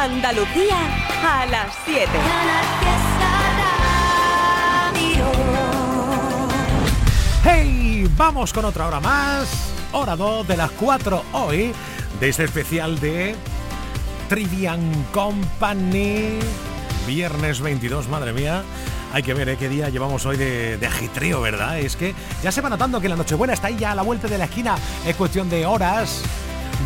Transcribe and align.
Andalucía 0.00 0.78
a 1.22 1.44
las 1.44 1.74
7. 1.84 2.08
¡Hey! 7.44 8.10
Vamos 8.16 8.50
con 8.54 8.64
otra 8.64 8.86
hora 8.86 8.98
más. 9.00 9.74
Hora 9.92 10.16
2 10.16 10.48
de 10.48 10.56
las 10.56 10.70
4 10.70 11.22
hoy 11.34 11.74
de 12.18 12.28
este 12.30 12.44
especial 12.44 12.98
de 12.98 13.36
Trivian 14.30 15.04
Company. 15.12 16.38
Viernes 17.06 17.60
22, 17.60 18.08
madre 18.08 18.32
mía. 18.32 18.62
Hay 19.12 19.22
que 19.22 19.34
ver 19.34 19.50
¿eh? 19.50 19.58
qué 19.58 19.68
día 19.68 19.90
llevamos 19.90 20.24
hoy 20.24 20.38
de, 20.38 20.78
de 20.78 21.36
¿verdad? 21.42 21.78
Es 21.78 21.96
que 21.96 22.14
ya 22.42 22.50
se 22.50 22.62
va 22.62 22.70
notando 22.70 23.02
que 23.02 23.08
la 23.10 23.16
Nochebuena 23.16 23.52
está 23.52 23.66
ahí 23.66 23.76
ya 23.76 23.92
a 23.92 23.94
la 23.94 24.02
vuelta 24.02 24.28
de 24.28 24.38
la 24.38 24.46
esquina. 24.46 24.78
Es 25.04 25.14
cuestión 25.14 25.50
de 25.50 25.66
horas, 25.66 26.22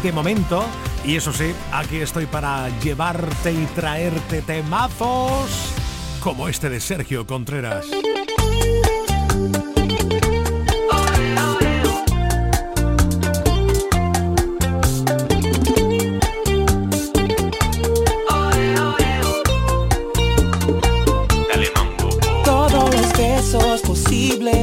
de 0.03 0.11
momento. 0.11 0.67
Y 1.07 1.17
eso 1.17 1.33
sí, 1.33 1.53
aquí 1.73 1.99
estoy 1.99 2.27
para 2.27 2.69
llevarte 2.81 3.53
y 3.53 3.67
traerte 3.75 4.43
temazos 4.43 5.51
como 6.21 6.49
este 6.49 6.71
de 6.71 6.81
Sergio 6.81 7.27
Contreras. 7.27 7.87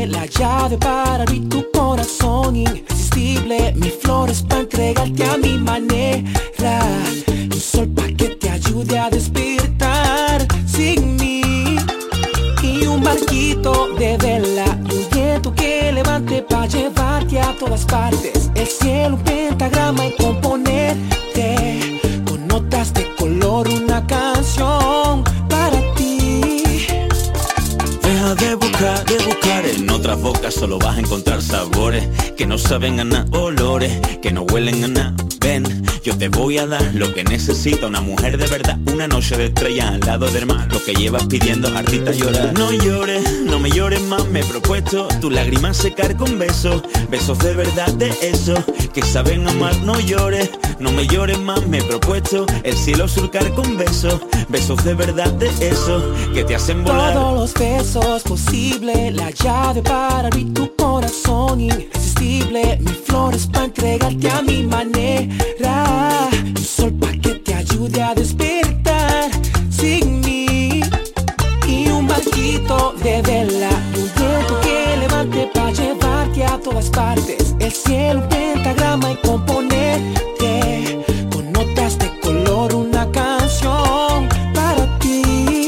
la 0.07 0.25
llave 0.25 0.77
para 0.77 1.23
abrir 1.23 1.47
tu 1.49 1.65
corazón 1.71 2.55
irresistible, 3.15 3.73
mis 3.75 3.93
flores 3.93 4.41
para 4.43 4.61
entregarte 4.61 5.23
a 5.23 5.37
mi 5.37 5.57
manera, 5.57 6.79
un 7.51 7.59
sol 7.59 7.87
para 7.89 8.07
que 8.09 8.29
te 8.29 8.49
ayude 8.49 8.97
a 8.99 9.09
despertar 9.09 10.45
sin 10.65 11.15
mí. 11.17 11.75
Y 12.61 12.85
un 12.85 13.03
barquito 13.03 13.89
de 13.97 14.17
vela 14.17 14.65
y 14.89 14.95
un 14.95 15.09
viento 15.11 15.53
que 15.53 15.91
levante 15.91 16.41
para 16.43 16.67
llevarte 16.67 17.39
a 17.39 17.55
todas 17.57 17.85
partes, 17.85 18.49
el 18.55 18.67
cielo 18.67 19.15
un 19.15 19.23
pentagrama 19.23 20.05
y 20.07 20.15
componerte 20.15 20.70
Bocas 30.33 30.53
solo 30.53 30.79
vas 30.79 30.95
a 30.95 31.01
encontrar 31.01 31.41
sabores 31.41 32.07
Que 32.37 32.45
no 32.45 32.57
saben 32.57 33.01
a 33.01 33.03
nada, 33.03 33.25
olores 33.37 33.99
Que 34.21 34.31
no 34.31 34.43
huelen 34.43 34.81
a 34.85 34.87
nada, 34.87 35.13
ven 35.41 35.65
Yo 36.03 36.17
te 36.17 36.29
voy 36.29 36.57
a 36.57 36.65
dar 36.65 36.95
lo 36.95 37.13
que 37.13 37.23
necesita 37.23 37.85
Una 37.85 38.01
mujer 38.01 38.35
de 38.35 38.47
verdad, 38.47 38.77
una 38.91 39.07
noche 39.07 39.37
de 39.37 39.45
estrella 39.45 39.89
Al 39.89 39.99
lado 39.99 40.25
del 40.31 40.47
mar, 40.47 40.67
lo 40.71 40.83
que 40.83 40.95
llevas 40.95 41.25
pidiendo 41.27 41.67
Ardita 41.77 42.11
llorar. 42.11 42.53
No 42.57 42.71
llores, 42.71 43.43
no 43.43 43.59
me 43.59 43.69
llores 43.69 44.01
más 44.01 44.27
Me 44.29 44.39
he 44.39 44.43
propuesto. 44.43 45.07
Tus 45.19 45.31
lágrimas 45.31 45.77
secar 45.77 46.17
con 46.17 46.39
besos 46.39 46.81
Besos 47.09 47.37
de 47.39 47.53
verdad 47.53 47.93
de 47.93 48.09
eso. 48.21 48.55
Que 48.93 49.03
saben 49.03 49.47
amar, 49.47 49.77
no 49.81 49.99
llores 49.99 50.49
No 50.79 50.91
me 50.91 51.05
llores 51.05 51.37
más, 51.37 51.67
me 51.67 51.77
he 51.77 51.83
propuesto. 51.83 52.47
El 52.63 52.75
cielo 52.75 53.07
surcar 53.07 53.53
con 53.53 53.77
besos 53.77 54.21
Besos 54.49 54.83
de 54.83 54.95
verdad 54.95 55.31
de 55.33 55.49
eso. 55.67 56.13
Que 56.33 56.43
te 56.43 56.55
hacen 56.55 56.83
volar. 56.83 57.13
Todos 57.13 57.39
los 57.39 57.53
besos 57.53 58.23
posible, 58.23 59.11
la 59.11 59.29
llave 59.29 59.81
para 59.83 60.27
abrir 60.27 60.51
tu 60.53 60.75
corazón 60.75 61.61
irresistible, 62.21 62.77
mis 62.81 62.97
flores 63.05 63.47
para 63.47 63.65
entregarte 63.65 64.29
a 64.29 64.41
mi 64.41 64.63
manera, 64.63 66.29
un 66.45 66.57
sol 66.57 66.93
para 66.93 67.13
que 67.13 67.35
te 67.35 67.53
ayude 67.53 68.01
a 68.01 68.13
despertar 68.13 69.29
sin 69.69 70.21
mí. 70.21 70.81
Y 71.67 71.87
un 71.87 72.07
barquito 72.07 72.93
de 73.03 73.21
vela 73.21 73.69
un 73.95 74.11
viento 74.15 74.59
que 74.61 74.97
levante 74.97 75.49
para 75.53 75.71
llevarte 75.71 76.43
a 76.43 76.57
todas 76.59 76.89
partes, 76.89 77.55
el 77.59 77.71
cielo 77.71 78.21
un 78.21 78.29
pentagrama 78.29 79.11
y 79.11 79.15
componerte 79.17 80.99
con 81.31 81.51
notas 81.51 81.97
de 81.97 82.19
color 82.19 82.73
una 82.75 83.09
canción 83.11 84.27
para 84.53 84.99
ti. 84.99 85.67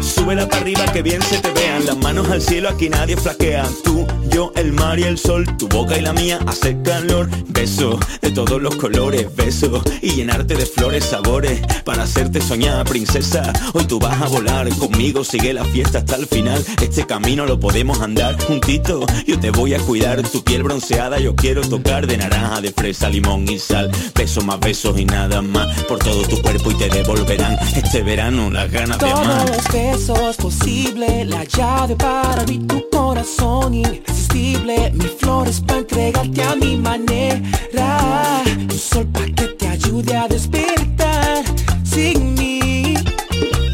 Súbela 0.00 0.48
para 0.48 0.62
arriba 0.62 0.84
que 0.92 1.02
bien 1.02 1.22
se 1.22 1.38
te 1.38 1.50
vean. 1.52 1.86
Las 1.86 1.96
manos 1.98 2.28
al 2.30 2.40
cielo, 2.40 2.68
aquí 2.68 2.88
nadie 2.88 3.16
flaquea. 3.16 3.64
Tú, 3.84 4.06
yo, 4.28 4.49
el 4.60 4.72
mar 4.72 4.98
y 4.98 5.04
el 5.04 5.16
sol, 5.16 5.46
tu 5.56 5.68
boca 5.68 5.96
y 5.96 6.02
la 6.02 6.12
mía 6.12 6.38
hace 6.46 6.80
calor. 6.82 7.28
Beso 7.48 7.98
de 8.20 8.30
todos 8.30 8.60
los 8.60 8.76
colores, 8.76 9.34
beso 9.34 9.82
y 10.02 10.10
llenarte 10.12 10.54
de 10.54 10.66
flores, 10.66 11.04
sabores 11.04 11.60
para 11.84 12.02
hacerte 12.02 12.40
soñar, 12.42 12.84
princesa. 12.84 13.52
Hoy 13.72 13.84
tú 13.84 13.98
vas 13.98 14.20
a 14.20 14.28
volar 14.28 14.68
conmigo, 14.76 15.24
sigue 15.24 15.54
la 15.54 15.64
fiesta 15.64 15.98
hasta 15.98 16.16
el 16.16 16.26
final. 16.26 16.62
Este 16.82 17.06
camino 17.06 17.46
lo 17.46 17.58
podemos 17.58 18.00
andar 18.00 18.38
juntito. 18.44 19.06
Yo 19.26 19.40
te 19.40 19.50
voy 19.50 19.74
a 19.74 19.78
cuidar, 19.78 20.22
tu 20.28 20.44
piel 20.44 20.62
bronceada 20.62 21.18
yo 21.18 21.34
quiero 21.34 21.62
tocar 21.62 22.06
de 22.06 22.18
naranja, 22.18 22.60
de 22.60 22.70
fresa, 22.70 23.08
limón 23.08 23.48
y 23.48 23.58
sal. 23.58 23.90
Besos 24.14 24.44
más 24.44 24.60
besos 24.60 24.98
y 24.98 25.06
nada 25.06 25.40
más 25.40 25.82
por 25.84 25.98
todo 25.98 26.22
tu 26.22 26.40
cuerpo 26.42 26.70
y 26.70 26.74
te 26.74 26.90
devolverán 26.90 27.58
este 27.74 28.02
verano 28.02 28.50
las 28.50 28.70
ganas 28.70 28.98
de 28.98 29.10
amar. 29.10 29.46
Todos 29.46 29.56
los 29.56 29.72
besos 29.72 30.36
posible, 30.36 31.24
la 31.24 31.44
llave 31.44 31.96
para 31.96 32.42
abrir 32.42 32.66
tu 32.66 32.84
corazón 32.90 33.74
irresistible, 34.50 34.90
mis 34.94 35.10
flores 35.12 35.60
para 35.60 35.80
entregarte 35.80 36.42
a 36.42 36.54
mi 36.56 36.76
manera, 36.76 38.42
un 38.58 38.70
sol 38.70 39.06
para 39.12 39.26
que 39.26 39.48
te 39.58 39.68
ayude 39.68 40.16
a 40.16 40.28
despertar 40.28 41.44
sin 41.84 42.34
mí. 42.34 42.94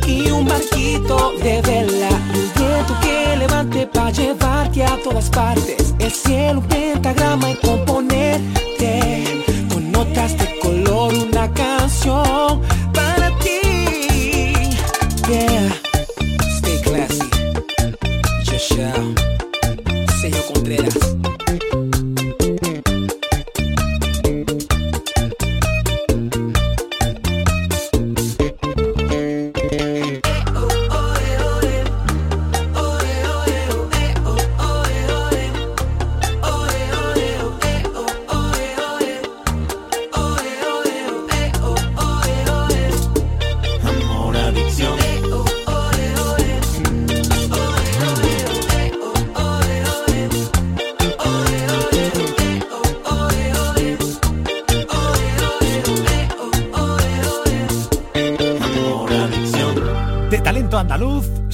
Y 0.07 0.31
un 0.31 0.47
barquito 0.47 1.33
de 1.43 1.61
vela, 1.63 2.09
un 2.35 2.51
viento 2.55 2.95
que 3.03 3.37
levante 3.37 3.87
para 3.87 4.11
llevarte 4.11 4.85
a 4.85 4.97
todas 5.03 5.29
partes, 5.31 5.95
el 5.99 6.13
cielo 6.13 6.61
un 6.61 6.67
pentagrama 6.69 7.51
y 7.51 7.57
componerte 7.57 8.76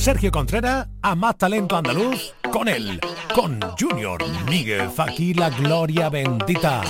Sergio 0.02 0.32
Contreras, 0.32 0.88
a 1.00 1.14
más 1.14 1.38
talento 1.38 1.76
andaluz, 1.76 2.34
con 2.52 2.66
él, 2.66 2.98
con 3.32 3.60
Junior 3.78 4.20
Míguez, 4.50 4.98
aquí 4.98 5.32
la 5.32 5.48
gloria 5.48 6.08
bendita. 6.08 6.80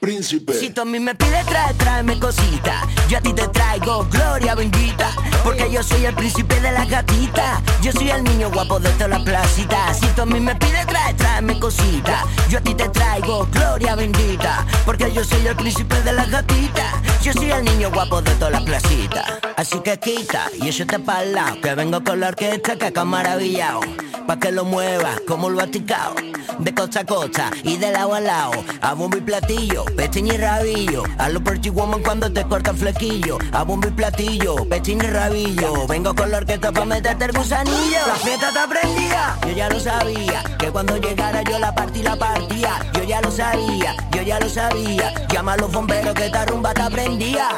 Príncipe. 0.00 0.54
Si 0.54 0.70
tú 0.70 0.80
a 0.80 0.84
mí 0.86 0.98
me 0.98 1.14
pides 1.14 1.44
trae, 1.44 1.74
tráeme 1.74 2.18
cosita. 2.18 2.88
Yo 3.06 3.18
a 3.18 3.20
ti 3.20 3.34
te 3.34 3.46
traigo 3.48 4.06
gloria 4.10 4.54
bendita 4.54 5.10
Porque 5.44 5.70
yo 5.70 5.82
soy 5.82 6.06
el 6.06 6.14
príncipe 6.14 6.58
de 6.60 6.72
las 6.72 6.88
gatitas 6.88 7.60
Yo 7.82 7.92
soy 7.92 8.08
el 8.08 8.24
niño 8.24 8.50
guapo 8.50 8.80
de 8.80 8.88
todas 8.92 9.10
las 9.10 9.22
placitas 9.22 10.00
Si 10.00 10.06
tú 10.06 10.22
a 10.22 10.26
mí 10.26 10.40
me 10.40 10.56
pides 10.56 10.86
trae, 10.86 11.12
tráeme 11.12 11.60
cosita. 11.60 12.24
Yo 12.48 12.58
a 12.58 12.62
ti 12.62 12.74
te 12.74 12.88
traigo 12.88 13.46
gloria 13.52 13.94
bendita 13.94 14.66
Porque 14.86 15.12
yo 15.12 15.22
soy 15.22 15.46
el 15.46 15.56
príncipe 15.56 16.00
de 16.00 16.12
las 16.14 16.30
gatitas 16.30 16.94
Yo 17.22 17.34
soy 17.34 17.50
el 17.50 17.64
niño 17.64 17.90
guapo 17.90 18.22
de 18.22 18.34
todas 18.36 18.52
las 18.52 18.62
placitas 18.62 19.51
Así 19.56 19.78
que 19.80 19.98
quita 19.98 20.50
y 20.60 20.68
échate 20.68 20.98
para 20.98 21.24
lado 21.24 21.60
Que 21.60 21.74
vengo 21.74 22.02
con 22.02 22.20
la 22.20 22.28
orquesta 22.28 22.76
que 22.76 22.86
acá 22.86 23.04
maravillado 23.04 23.80
Pa' 24.26 24.38
que 24.38 24.52
lo 24.52 24.64
muevas 24.64 25.20
como 25.26 25.50
lo 25.50 25.60
aticao 25.60 26.14
De 26.58 26.74
costa 26.74 27.00
a 27.00 27.04
costa 27.04 27.50
y 27.64 27.76
de 27.76 27.90
lado 27.90 28.14
a 28.14 28.20
lado. 28.20 28.52
A 28.80 28.94
bombo 28.94 29.16
y 29.16 29.20
platillo, 29.20 29.84
pechín 29.96 30.26
y 30.26 30.36
rabillo. 30.36 31.02
A 31.18 31.28
lo 31.28 31.42
pretty 31.42 31.70
woman 31.70 32.02
cuando 32.02 32.32
te 32.32 32.44
cortan 32.44 32.76
flequillo. 32.76 33.38
A 33.52 33.64
bombo 33.64 33.88
y 33.88 33.90
platillo, 33.90 34.56
pechín 34.68 34.98
y 35.02 35.06
rabillo. 35.06 35.86
Vengo 35.88 36.14
con 36.14 36.30
la 36.30 36.38
orquesta 36.38 36.70
pa' 36.70 36.84
meterte 36.84 37.24
el 37.24 37.32
gusanillo. 37.32 38.06
La 38.06 38.14
fiesta 38.14 38.48
está 38.48 38.68
prendida, 38.68 39.38
yo 39.46 39.52
ya 39.52 39.68
lo 39.70 39.80
sabía. 39.80 40.42
Que 40.58 40.70
cuando 40.70 40.96
llegara 40.98 41.42
yo 41.42 41.58
la 41.58 41.74
partí 41.74 42.02
la 42.02 42.16
partía. 42.16 42.78
Yo 42.94 43.02
ya 43.04 43.20
lo 43.20 43.30
sabía, 43.30 43.96
yo 44.12 44.22
ya 44.22 44.38
lo 44.38 44.48
sabía. 44.48 45.14
Llama 45.28 45.54
a 45.54 45.56
los 45.56 45.72
bomberos 45.72 46.14
que 46.14 46.26
esta 46.26 46.44
rumba 46.44 46.70
está 46.70 46.90
prendida 46.90 47.48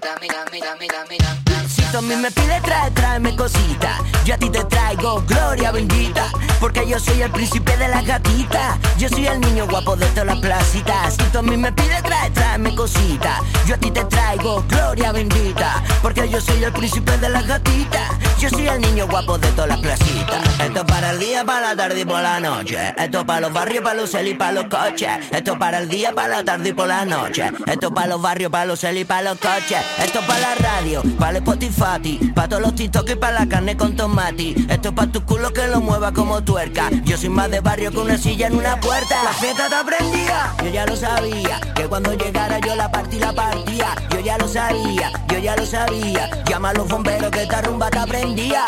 dame, 0.00 0.28
dame, 0.28 0.60
dame, 0.60 0.88
dame, 0.88 1.18
dame. 1.18 1.49
Tú 1.90 1.98
a 1.98 2.02
mí 2.02 2.16
me 2.16 2.30
pides 2.30 2.62
trae, 2.62 2.90
tráeme 2.90 3.34
cosita. 3.36 3.98
Yo 4.24 4.34
a 4.34 4.38
ti 4.38 4.50
te 4.50 4.62
traigo 4.64 5.22
gloria 5.26 5.72
bendita 5.72 6.30
Porque 6.60 6.86
yo 6.86 6.98
soy 6.98 7.22
el 7.22 7.30
príncipe 7.30 7.76
de 7.76 7.88
las 7.88 8.04
gatitas 8.04 8.78
Yo 8.98 9.08
soy 9.08 9.26
el 9.26 9.40
niño 9.40 9.66
guapo 9.66 9.96
de 9.96 10.06
todas 10.08 10.26
las 10.26 10.38
placitas. 10.40 11.14
Si 11.14 11.24
tú 11.32 11.38
a 11.38 11.42
mí 11.42 11.56
me 11.56 11.72
pides 11.72 12.02
trae, 12.02 12.30
tráeme 12.30 12.74
cosita. 12.74 13.40
Yo 13.66 13.76
a 13.76 13.78
ti 13.78 13.90
te 13.90 14.04
traigo 14.04 14.62
gloria 14.68 15.12
bendita 15.12 15.82
Porque 16.02 16.28
yo 16.28 16.40
soy 16.40 16.62
el 16.62 16.72
príncipe 16.72 17.16
de 17.16 17.28
las 17.30 17.46
gatitas 17.46 18.10
Yo 18.38 18.50
soy 18.50 18.68
el 18.68 18.80
niño 18.80 19.06
guapo 19.08 19.38
de 19.38 19.48
todas 19.52 19.68
las 19.68 19.80
placitas. 19.80 20.60
Esto 20.60 20.86
para 20.86 21.10
el 21.12 21.18
día, 21.18 21.44
para 21.44 21.68
la 21.68 21.76
tarde 21.76 22.00
y 22.00 22.04
por 22.04 22.20
la 22.20 22.40
noche. 22.40 22.94
Esto 22.96 23.24
para 23.24 23.40
los 23.40 23.52
barrios, 23.52 23.82
para 23.82 24.00
los 24.00 24.14
y 24.14 24.34
para 24.34 24.52
los 24.52 24.64
coches. 24.66 25.10
Esto 25.30 25.58
para 25.58 25.78
el 25.78 25.88
día, 25.88 26.12
para 26.12 26.28
la 26.28 26.44
tarde 26.44 26.68
y 26.68 26.72
por 26.72 26.88
la 26.88 27.04
noche. 27.04 27.50
Esto 27.66 27.92
para 27.92 28.06
los 28.08 28.22
barrios, 28.22 28.50
para 28.50 28.66
los 28.66 28.84
y 28.84 29.04
para 29.04 29.22
los 29.22 29.38
coches. 29.38 29.84
Esto 29.98 30.20
para 30.26 30.40
la 30.40 30.54
radio, 30.54 31.02
para 31.18 31.32
el 31.32 31.36
Spotify 31.38 31.79
Para 31.80 32.46
todos 32.46 32.60
los 32.60 32.74
TikTok 32.74 33.08
y 33.08 33.14
para 33.14 33.40
la 33.40 33.48
carne 33.48 33.74
con 33.74 33.96
tomate 33.96 34.54
Esto 34.68 34.90
es 34.90 34.94
para 34.94 35.10
tu 35.10 35.24
culo 35.24 35.50
que 35.50 35.66
lo 35.66 35.80
mueva 35.80 36.12
como 36.12 36.44
tuerca. 36.44 36.90
Yo 37.04 37.16
soy 37.16 37.30
más 37.30 37.50
de 37.50 37.60
barrio 37.60 37.90
que 37.90 37.96
una 37.96 38.18
silla 38.18 38.48
en 38.48 38.56
una 38.56 38.78
puerta. 38.78 39.24
La 39.24 39.32
fiesta 39.32 39.66
te 39.66 39.76
aprendía, 39.76 40.54
yo 40.62 40.68
ya 40.68 40.84
lo 40.84 40.94
sabía 40.94 41.58
Que 41.74 41.84
cuando 41.84 42.12
llegara 42.12 42.58
yo 42.58 42.76
la 42.76 42.90
partí 42.90 43.18
la 43.18 43.32
partía. 43.32 43.94
Yo 44.10 44.20
ya 44.20 44.36
lo 44.36 44.46
sabía, 44.46 45.10
yo 45.28 45.38
ya 45.38 45.56
lo 45.56 45.64
sabía. 45.64 46.28
Llama 46.44 46.68
a 46.68 46.74
los 46.74 46.86
bomberos 46.86 47.30
que 47.30 47.44
esta 47.44 47.62
rumba 47.62 47.88
te 47.88 47.98
aprendía 47.98 48.66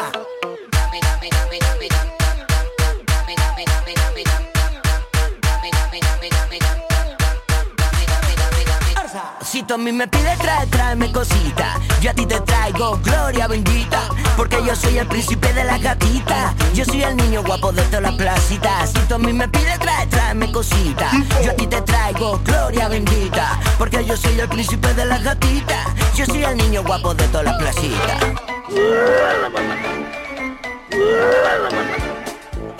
tú 9.60 9.75
a 9.75 9.76
mí 9.76 9.93
me 9.93 10.08
pides 10.08 10.38
trae, 10.38 10.66
tráeme 10.69 11.12
cosita. 11.12 11.78
Yo 12.00 12.10
a 12.10 12.14
ti 12.14 12.25
te 12.25 12.40
traigo 12.40 12.99
gloria 13.04 13.46
bendita 13.46 14.08
Porque 14.37 14.56
yo 14.66 14.75
soy 14.75 14.99
el 14.99 15.06
príncipe 15.06 15.52
de 15.52 15.62
las 15.62 15.81
gatitas 15.81 16.54
Yo 16.75 16.84
soy 16.84 17.02
el 17.02 17.16
niño 17.16 17.43
guapo 17.44 17.70
de 17.70 17.82
todas 17.82 18.02
las 18.02 18.14
placitas 18.14 18.90
Si 18.90 18.99
tú 19.06 19.14
a 19.14 19.19
mí 19.19 19.32
me 19.32 19.46
pides 19.46 19.78
trae, 19.78 20.06
tráeme 20.06 20.50
cosita. 20.50 21.10
Yo 21.44 21.50
a 21.52 21.54
ti 21.54 21.66
te 21.66 21.81
traigo 21.82 22.40
gloria 22.44 22.88
bendita 22.88 23.60
Porque 23.78 24.04
yo 24.04 24.16
soy 24.16 24.40
el 24.40 24.49
príncipe 24.49 24.93
de 24.94 25.04
las 25.04 25.22
gatitas 25.22 25.87
Yo 26.16 26.25
soy 26.25 26.44
el 26.44 26.56
niño 26.56 26.82
guapo 26.82 27.14
de 27.14 27.28
todas 27.28 27.44
las 27.44 27.58
placitas 27.58 28.25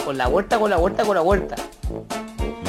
Con 0.04 0.19
la 0.19 0.26
vuelta, 0.26 0.58
con 0.58 0.70
la 0.70 0.76
vuelta, 0.78 1.04
con 1.04 1.14
la 1.14 1.22
vuelta. 1.22 1.56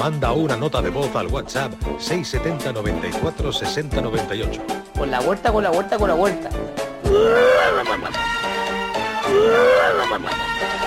Manda 0.03 0.33
una 0.33 0.57
nota 0.57 0.81
de 0.81 0.89
voz 0.89 1.15
al 1.15 1.27
WhatsApp 1.27 1.71
670 1.97 2.73
94 2.73 3.53
60 3.53 4.01
98. 4.01 4.61
Con 4.97 5.09
la 5.09 5.21
vuelta, 5.21 5.49
con 5.49 5.63
la 5.63 5.69
vuelta, 5.69 5.97
con 5.97 6.09
la 6.09 6.13
vuelta. 6.13 6.49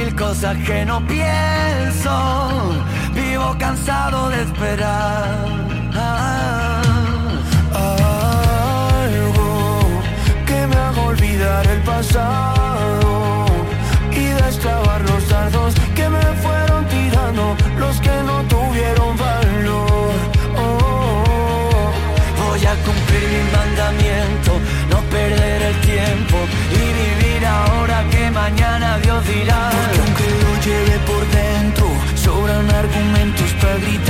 mil 0.00 0.14
cosas 0.14 0.56
que 0.66 0.84
no 0.84 1.04
pienso. 1.06 2.12
Vivo 3.14 3.56
cansado 3.58 4.28
de 4.30 4.42
esperar. 4.42 5.46
Algo 7.74 9.42
que 10.46 10.66
me 10.66 10.76
haga 10.76 11.02
olvidar 11.02 11.66
el 11.66 11.82
pasado 11.82 13.46
y 14.12 14.24
destrabar 14.44 15.00
los 15.10 15.28
dardos 15.28 15.74
que 15.94 16.08
me 16.08 16.24
fueron 16.44 16.86
tirando 16.86 17.56
los 17.78 18.00
que 18.00 18.16
no 18.28 18.36
tuvieron 18.54 19.16
valor. 19.16 20.14
Oh, 20.56 21.90
voy 22.42 22.62
a 22.72 22.74
cumplir 23.20 23.28
mi 23.28 23.50
mandamiento, 23.52 24.60
no 24.90 25.00
perder 25.10 25.62
el 25.62 25.80
tiempo 25.80 26.36
y 26.72 27.24
vivir 27.24 27.46
ahora 27.46 28.04
que 28.10 28.30
mañana 28.30 28.98
Dios 28.98 29.26
dirá. 29.26 29.70
Porque 29.70 29.98
aunque 29.98 30.24
lo 30.42 30.62
lleve 30.64 30.98
por 31.06 31.26
dentro, 31.30 31.86
sobran 32.16 32.70
argumentos 32.70 33.52
para 33.60 33.76
gritar. 33.76 34.09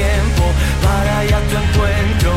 Tiempo 0.00 0.44
para 0.82 1.24
ir 1.24 1.34
tu 1.48 1.56
encuentro 1.62 2.32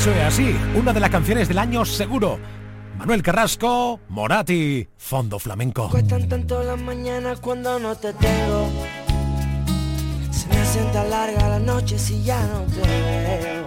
Eso 0.00 0.12
es 0.12 0.22
así, 0.22 0.56
una 0.74 0.94
de 0.94 1.00
las 1.00 1.10
canciones 1.10 1.46
del 1.46 1.58
año 1.58 1.84
seguro. 1.84 2.38
Manuel 2.96 3.22
Carrasco, 3.22 4.00
Morati, 4.08 4.88
Fondo 4.96 5.38
Flamenco. 5.38 5.90
Cuestan 5.90 6.26
tanto 6.26 6.62
las 6.62 6.80
mañanas 6.80 7.38
cuando 7.40 7.78
no 7.78 7.94
te 7.94 8.14
tengo. 8.14 8.70
Se 10.30 10.48
me 10.48 10.56
hacen 10.56 10.90
tan 10.92 11.10
larga 11.10 11.50
la 11.50 11.58
noche 11.58 11.98
si 11.98 12.22
ya 12.22 12.40
no 12.46 12.62
te 12.72 12.80
veo. 12.80 13.66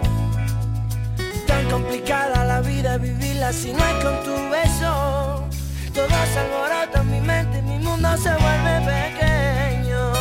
Tan 1.46 1.70
complicada 1.70 2.44
la 2.44 2.60
vida 2.62 2.98
vivirla 2.98 3.52
si 3.52 3.72
no 3.72 3.78
es 3.78 4.04
con 4.04 4.24
tu 4.24 4.34
beso. 4.50 5.48
Todo 5.94 6.08
se 6.08 6.38
alborota 6.40 7.00
en 7.00 7.10
mi 7.12 7.20
mente, 7.20 7.62
mi 7.62 7.78
mundo 7.78 8.08
se 8.16 8.30
vuelve 8.30 8.80
pequeño. 8.92 10.12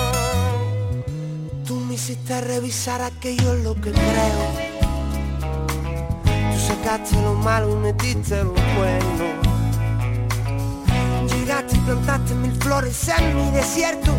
Tú 1.65 1.79
me 1.79 1.96
hiciste 1.96 2.39
revisar 2.41 3.01
aquello 3.01 3.55
lo 3.55 3.74
que 3.74 3.91
creo. 3.91 4.72
Sacaste 6.83 7.15
lo 7.21 7.33
malo 7.35 7.71
y 7.71 7.75
metiste 7.75 8.43
lo 8.43 8.51
bueno. 8.51 9.25
Llegaste 11.29 11.77
y 11.77 11.79
plantaste 11.79 12.33
mil 12.35 12.51
flores 12.61 13.07
en 13.07 13.37
mi 13.37 13.51
desierto 13.51 14.11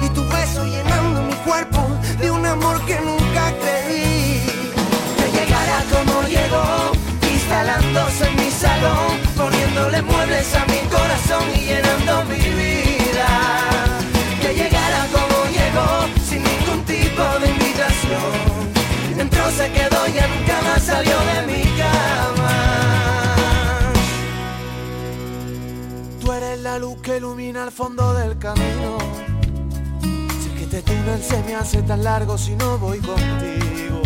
y 0.00 0.08
tu 0.10 0.22
beso 0.28 0.64
llenando 0.64 1.22
mi 1.22 1.34
cuerpo 1.44 1.80
de 2.20 2.30
un 2.30 2.46
amor 2.46 2.80
que 2.86 3.00
nunca 3.00 3.52
creí. 3.60 4.40
Que 5.16 5.32
llegará 5.36 5.82
como 5.90 6.22
llegó, 6.28 6.92
instalándose 7.28 8.28
en 8.28 8.36
mi 8.36 8.50
salón, 8.52 9.18
poniéndole 9.36 10.02
muebles 10.02 10.54
a 10.54 10.64
mi 10.66 10.78
corazón 10.94 11.44
y 11.56 11.60
llenando 11.66 12.24
mi 12.26 12.38
vida. 12.38 13.30
Que 14.40 14.54
llegara 14.54 15.08
como 15.10 15.44
llegó, 15.50 16.06
sin 16.24 16.44
ningún 16.44 16.84
tipo 16.84 17.22
de 17.40 17.48
invitación. 17.50 19.18
Entró, 19.18 19.50
se 19.50 19.72
quedó 19.72 20.06
y 20.06 20.12
nunca 20.12 20.62
más 20.62 20.82
salió 20.84 21.18
de 21.18 21.46
mí. 21.48 21.61
La 26.72 26.78
luz 26.78 27.02
que 27.02 27.18
ilumina 27.18 27.64
el 27.64 27.70
fondo 27.70 28.14
del 28.14 28.38
camino. 28.38 28.96
Sé 30.42 30.48
que 30.54 30.62
este 30.62 30.80
túnel 30.80 31.22
se 31.22 31.42
me 31.42 31.54
hace 31.54 31.82
tan 31.82 32.02
largo 32.02 32.38
si 32.38 32.56
no 32.56 32.78
voy 32.78 32.98
contigo. 32.98 34.00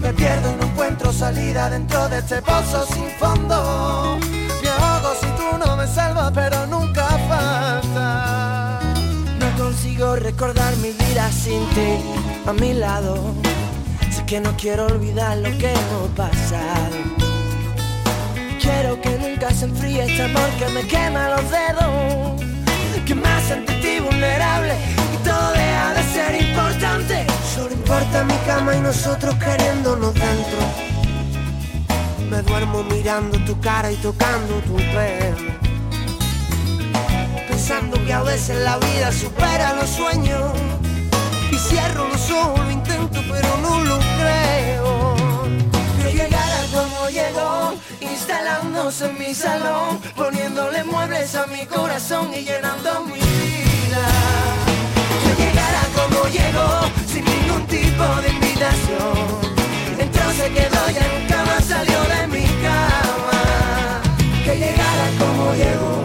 Me 0.00 0.12
pierdo 0.12 0.52
y 0.52 0.54
no 0.54 0.64
encuentro 0.70 1.12
salida 1.12 1.68
dentro 1.68 2.08
de 2.10 2.18
este 2.20 2.40
pozo 2.42 2.86
sin 2.86 3.10
fondo. 3.18 4.18
Me 4.62 4.68
ahogo 4.68 5.10
si 5.20 5.26
tú 5.38 5.48
no 5.58 5.76
me 5.76 5.86
salvas, 5.88 6.30
pero 6.32 6.64
nunca 6.68 7.06
falta. 7.28 8.80
No 9.40 9.64
consigo 9.64 10.14
recordar 10.14 10.76
mi 10.76 10.92
vida 10.92 11.28
sin 11.32 11.66
ti 11.70 11.90
a 12.46 12.52
mi 12.52 12.72
lado. 12.72 13.16
Sé 14.12 14.24
que 14.26 14.38
no 14.38 14.56
quiero 14.56 14.86
olvidar 14.86 15.38
lo 15.38 15.50
que 15.58 15.72
hemos 15.72 16.08
pasado. 16.16 17.31
Quiero 18.62 19.00
que 19.00 19.10
nunca 19.18 19.50
se 19.50 19.64
enfríe 19.64 20.04
este 20.04 20.22
amor 20.22 20.48
que 20.56 20.68
me 20.68 20.86
quema 20.86 21.30
los 21.30 21.50
dedos. 21.50 22.40
Que 23.04 23.14
me 23.16 23.26
hace 23.26 23.54
ante 23.54 23.72
ti 23.82 23.98
vulnerable 23.98 24.74
y 25.14 25.16
todo 25.24 25.50
deja 25.50 25.94
de 25.94 26.02
ser 26.14 26.40
importante. 26.40 27.26
Solo 27.52 27.72
importa 27.72 28.22
mi 28.22 28.36
cama 28.46 28.76
y 28.76 28.80
nosotros 28.80 29.34
queriéndonos 29.34 30.14
dentro. 30.14 30.60
Me 32.30 32.40
duermo 32.42 32.84
mirando 32.84 33.36
tu 33.44 33.58
cara 33.60 33.90
y 33.90 33.96
tocando 33.96 34.54
tu 34.60 34.76
pelo. 34.76 35.36
Pensando 37.48 38.04
que 38.06 38.12
a 38.12 38.22
veces 38.22 38.58
la 38.58 38.78
vida 38.78 39.10
supera 39.10 39.72
los 39.74 39.90
sueños. 39.90 40.52
Y 41.50 41.56
cierro 41.56 42.06
los 42.06 42.30
ojos, 42.30 42.60
lo 42.60 42.70
intento, 42.70 43.20
pero 43.28 43.48
no 43.60 43.80
lo 43.80 43.98
creo. 43.98 45.21
Instalándose 48.00 49.06
en 49.06 49.18
mi 49.18 49.34
salón, 49.34 50.00
poniéndole 50.16 50.84
muebles 50.84 51.34
a 51.34 51.46
mi 51.46 51.66
corazón 51.66 52.32
y 52.34 52.42
llenando 52.42 53.04
mi 53.04 53.14
vida. 53.14 54.04
Que 55.24 55.42
llegara 55.42 55.82
como 55.94 56.28
llegó, 56.28 56.90
sin 57.06 57.24
ningún 57.24 57.66
tipo 57.66 58.04
de 58.22 58.28
invitación. 58.30 59.52
Entró, 59.98 60.30
se 60.32 60.50
quedó, 60.50 60.90
ya 60.90 61.06
nunca 61.18 61.44
más 61.44 61.64
salió 61.64 62.00
de 62.02 62.26
mi 62.28 62.44
cama. 62.62 64.02
Que 64.44 64.56
llegara 64.56 65.06
como 65.18 65.54
llegó, 65.54 66.02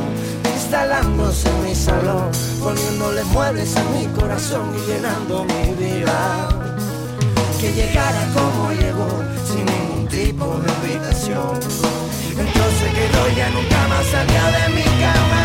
instalándose 0.54 1.50
en 1.50 1.64
mi 1.64 1.76
salón, 1.76 2.32
poniéndole 2.62 3.24
muebles 3.26 3.76
a 3.76 3.84
mi 3.86 4.06
corazón 4.20 4.76
y 4.76 4.92
llenando 4.92 5.46
mi 5.46 5.74
vida. 5.76 6.50
Que 7.60 7.74
llegara 7.74 8.28
como 8.36 8.72
llegó, 8.72 9.24
sin 9.48 9.76
tipo 10.18 10.46
de 10.46 10.72
invitación. 10.74 11.60
Entonces 12.44 12.90
quedó, 12.98 13.24
ya 13.36 13.50
nunca 13.52 13.88
más 13.88 14.06
salió 14.08 14.44
de 14.56 14.70
mi 14.76 14.84
cama. 15.04 15.44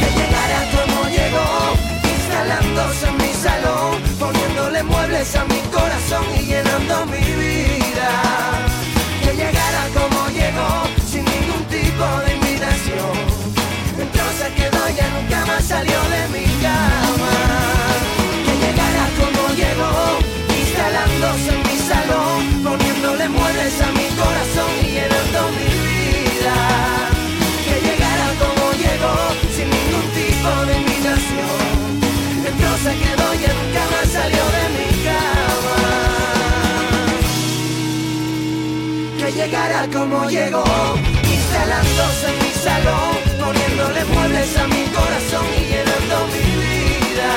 que 0.00 0.08
llegara 0.18 0.60
como 0.74 1.08
llegó, 1.16 1.48
instalándose 2.14 3.06
en 3.06 3.16
mi 3.18 3.32
salón, 3.34 4.02
poniéndole 4.18 4.82
muebles 4.82 5.36
a 5.36 5.44
mi 5.44 5.60
corazón 5.70 6.24
y 6.40 6.42
llenando 6.42 7.06
mi 7.06 7.27
salió 15.62 16.00
de 16.14 16.22
mi 16.34 16.46
cama. 16.62 17.34
Que 18.44 18.54
llegara 18.62 19.04
como 19.20 19.42
llegó, 19.54 19.94
instalándose 20.62 21.48
en 21.54 21.62
mi 21.68 21.78
salón, 21.90 22.38
poniéndole 22.64 23.28
muebles 23.28 23.80
a 23.80 23.88
mi 23.92 24.08
corazón 24.20 24.70
y 24.82 24.86
llenando 24.96 25.40
mi 25.58 25.70
vida 25.88 27.08
que 27.68 27.80
llegara 27.86 28.28
como 28.42 28.72
llegó, 28.72 29.14
sin 29.54 29.68
ningún 29.70 30.06
tipo 30.18 30.50
de 30.66 30.72
invitación. 30.78 31.58
Entonces 32.50 32.94
quedó 33.02 33.26
y 33.34 33.36
nunca 33.56 33.82
más 33.92 34.06
salió 34.16 34.44
de 34.56 34.64
mi 34.76 34.88
cama. 35.06 35.78
Que 39.18 39.28
llegara 39.32 39.80
como 39.92 40.28
llegó, 40.30 40.64
instalándose 41.36 42.26
en 42.32 42.36
mi 42.44 42.52
salón, 42.66 43.27
poniéndole 43.48 44.04
muebles 44.04 44.56
a 44.58 44.66
mi 44.66 44.84
corazón 44.96 45.46
y 45.56 45.60
llenando 45.70 46.16
mi 46.34 46.48
vida. 46.66 47.32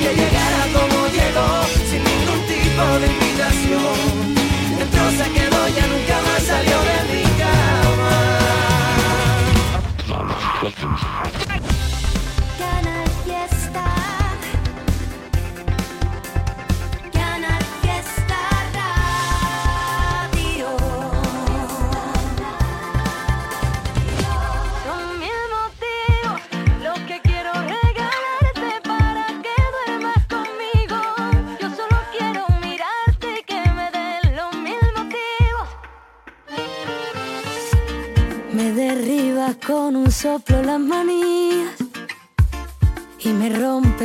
Que 0.00 0.10
llegara 0.20 0.62
como 0.76 0.96
llegó, 1.16 1.50
sin 1.88 2.02
ningún 2.10 2.40
tipo 2.52 2.84
de 3.00 3.06
invitación. 3.14 3.98
Entonces 4.84 5.26
quedó 5.36 5.60
y 5.68 5.70
nunca 5.92 6.16
más 6.26 6.42
salió 6.50 6.76
de 6.90 6.98
mi 7.12 7.22
cama. 7.40 8.14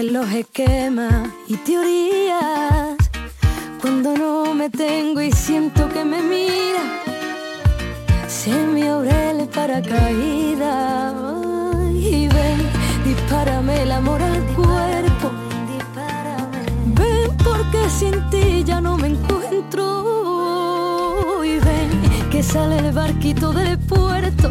Los 0.04 0.32
esquemas 0.32 1.30
y 1.48 1.58
teorías. 1.58 2.96
Cuando 3.82 4.18
no 4.18 4.54
me 4.54 4.70
tengo 4.70 5.22
y 5.22 5.32
siento 5.32 5.88
que 5.90 6.04
me 6.04 6.22
mira, 6.22 6.82
se 8.28 8.52
me 8.52 8.90
abre 8.90 9.32
el 9.32 9.48
paracaídas. 9.50 11.14
Y 11.94 12.28
ven, 12.28 12.58
dispárame 13.06 13.84
el 13.84 13.92
amor 13.92 14.22
al 14.22 14.42
cuerpo. 14.56 15.32
Ven 16.96 17.38
porque 17.44 17.90
sin 17.90 18.30
ti 18.30 18.64
ya 18.64 18.82
no 18.82 18.98
me 18.98 19.10
encuentro. 19.10 19.84
Y 21.44 21.60
ven 21.60 21.90
que 22.32 22.42
sale 22.42 22.78
el 22.80 22.92
barquito 22.92 23.54
del 23.54 23.78
puerto 23.78 24.50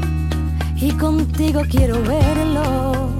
y 0.77 0.93
contigo 0.93 1.63
quiero 1.69 2.01
verlo. 2.03 3.20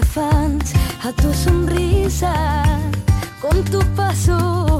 a 0.00 1.12
tu 1.12 1.34
sonrisa. 1.34 2.62
Con 3.42 3.62
tus 3.64 3.84
pasos 3.96 4.71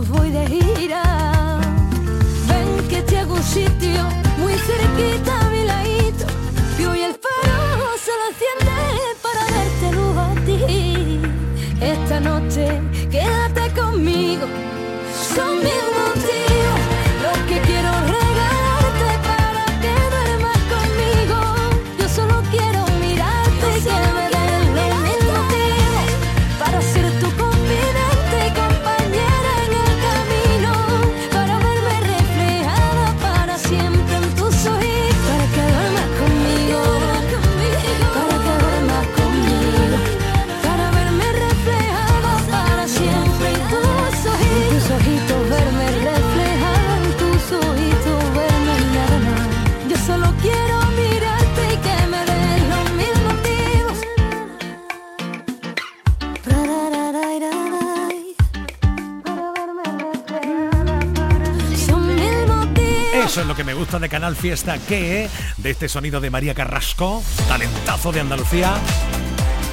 de 63.82 64.08
Canal 64.08 64.36
Fiesta 64.36 64.78
que 64.78 65.28
de 65.56 65.70
este 65.70 65.88
sonido 65.88 66.20
de 66.20 66.30
María 66.30 66.54
Carrasco, 66.54 67.20
talentazo 67.48 68.12
de 68.12 68.20
Andalucía, 68.20 68.74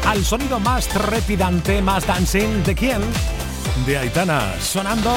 al 0.08 0.26
sonido 0.26 0.60
más 0.60 0.88
trepidante, 0.88 1.80
más 1.84 2.08
dancing 2.08 2.64
de 2.64 2.74
quién? 2.74 3.02
De 3.86 4.00
Aitana, 4.00 4.56
sonando 4.60 5.14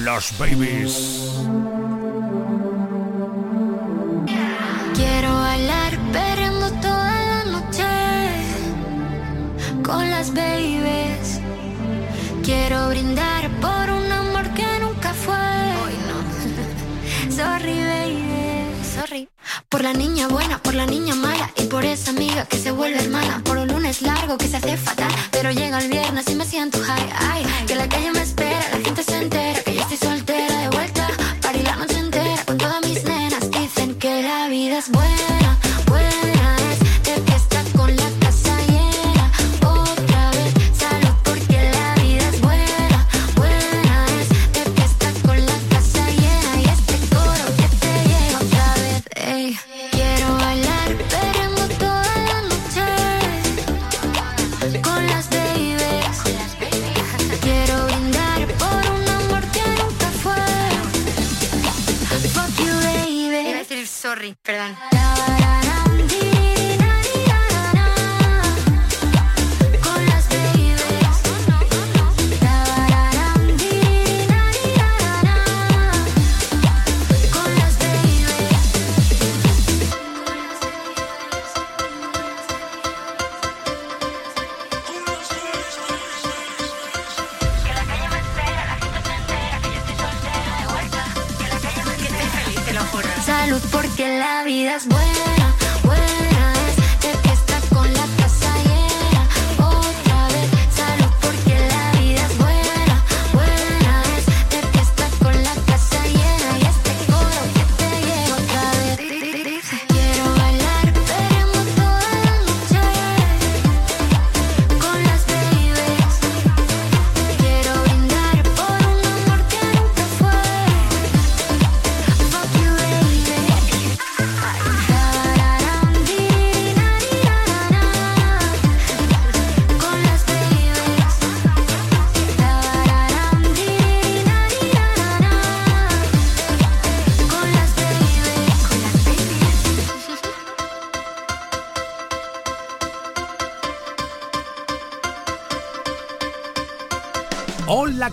Los 0.00 0.36
Babies. 0.38 1.30
Quiero 4.94 5.34
bailar 5.34 5.98
perreando 6.12 6.70
toda 6.72 7.24
la 7.24 7.44
noche 7.44 7.86
con 9.82 10.10
las 10.10 10.32
babies. 10.34 11.40
Quiero 12.44 12.90
brindar 12.90 13.39
Por 19.80 19.86
la 19.86 19.94
niña 19.94 20.28
buena, 20.28 20.62
por 20.62 20.74
la 20.74 20.84
niña 20.84 21.14
mala 21.14 21.50
y 21.56 21.62
por 21.62 21.86
esa 21.86 22.10
amiga 22.10 22.44
que 22.44 22.58
se 22.58 22.70
vuelve 22.70 23.02
hermana. 23.02 23.40
Por 23.42 23.56
un 23.56 23.68
lunes 23.68 24.02
largo 24.02 24.36
que 24.36 24.46
se 24.46 24.58
hace 24.58 24.76
fatal, 24.76 24.99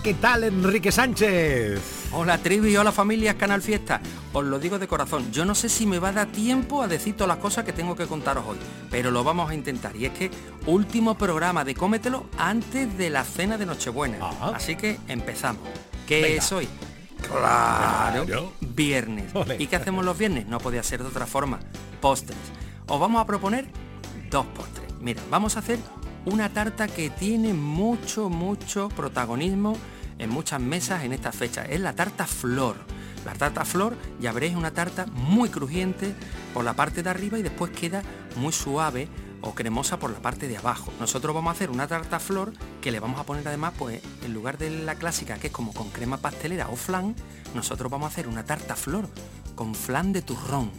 ¿qué 0.08 0.14
tal 0.14 0.42
Enrique 0.44 0.90
Sánchez? 0.90 2.08
Hola 2.12 2.38
Trivi, 2.38 2.74
hola 2.78 2.92
familia 2.92 3.36
Canal 3.36 3.60
Fiesta. 3.60 4.00
Os 4.32 4.42
lo 4.42 4.58
digo 4.58 4.78
de 4.78 4.88
corazón, 4.88 5.30
yo 5.32 5.44
no 5.44 5.54
sé 5.54 5.68
si 5.68 5.84
me 5.84 5.98
va 5.98 6.08
a 6.08 6.12
dar 6.12 6.28
tiempo 6.28 6.82
a 6.82 6.88
decir 6.88 7.14
todas 7.14 7.28
las 7.28 7.36
cosas 7.36 7.66
que 7.66 7.74
tengo 7.74 7.94
que 7.94 8.06
contaros 8.06 8.46
hoy, 8.46 8.56
pero 8.90 9.10
lo 9.10 9.22
vamos 9.22 9.50
a 9.50 9.54
intentar. 9.54 9.94
Y 9.96 10.06
es 10.06 10.12
que 10.12 10.30
último 10.64 11.18
programa 11.18 11.62
de 11.62 11.74
Cómetelo 11.74 12.24
antes 12.38 12.96
de 12.96 13.10
la 13.10 13.22
cena 13.22 13.58
de 13.58 13.66
Nochebuena. 13.66 14.16
Así 14.54 14.76
que 14.76 14.98
empezamos. 15.08 15.68
¿Qué 16.06 16.38
es 16.38 16.52
hoy? 16.52 16.66
Claro, 17.30 18.54
viernes. 18.60 19.30
¿Y 19.58 19.66
qué 19.66 19.76
hacemos 19.76 20.06
los 20.06 20.16
viernes? 20.16 20.46
No 20.46 20.58
podía 20.58 20.82
ser 20.82 21.02
de 21.02 21.08
otra 21.08 21.26
forma. 21.26 21.60
Postres. 22.00 22.38
Os 22.86 22.98
vamos 22.98 23.20
a 23.20 23.26
proponer 23.26 23.66
dos 24.30 24.46
postres. 24.46 24.90
Mira, 25.02 25.20
vamos 25.30 25.56
a 25.56 25.58
hacer 25.58 25.78
una 26.24 26.48
tarta 26.48 26.88
que 26.88 27.10
tiene 27.10 27.52
mucho, 27.52 28.30
mucho 28.30 28.88
protagonismo 28.88 29.76
en 30.18 30.30
muchas 30.30 30.60
mesas 30.60 31.04
en 31.04 31.12
esta 31.12 31.32
fecha. 31.32 31.64
Es 31.64 31.80
la 31.80 31.94
tarta 31.94 32.26
flor. 32.26 32.76
La 33.24 33.34
tarta 33.34 33.64
flor, 33.64 33.96
ya 34.20 34.32
veréis, 34.32 34.56
una 34.56 34.70
tarta 34.70 35.06
muy 35.06 35.48
crujiente 35.48 36.14
por 36.54 36.64
la 36.64 36.74
parte 36.74 37.02
de 37.02 37.10
arriba 37.10 37.38
y 37.38 37.42
después 37.42 37.70
queda 37.72 38.02
muy 38.36 38.52
suave 38.52 39.08
o 39.40 39.54
cremosa 39.54 39.98
por 39.98 40.10
la 40.10 40.20
parte 40.20 40.48
de 40.48 40.56
abajo. 40.56 40.92
Nosotros 40.98 41.34
vamos 41.34 41.50
a 41.50 41.52
hacer 41.52 41.70
una 41.70 41.86
tarta 41.86 42.18
flor 42.18 42.52
que 42.80 42.90
le 42.90 43.00
vamos 43.00 43.20
a 43.20 43.24
poner 43.24 43.46
además, 43.46 43.74
pues 43.78 44.00
en 44.24 44.34
lugar 44.34 44.58
de 44.58 44.70
la 44.70 44.94
clásica 44.94 45.36
que 45.36 45.48
es 45.48 45.52
como 45.52 45.72
con 45.72 45.90
crema 45.90 46.18
pastelera 46.18 46.68
o 46.68 46.76
flan, 46.76 47.14
nosotros 47.54 47.90
vamos 47.90 48.06
a 48.06 48.12
hacer 48.12 48.28
una 48.28 48.44
tarta 48.44 48.76
flor 48.76 49.08
con 49.54 49.74
flan 49.74 50.12
de 50.12 50.22
turrón. 50.22 50.70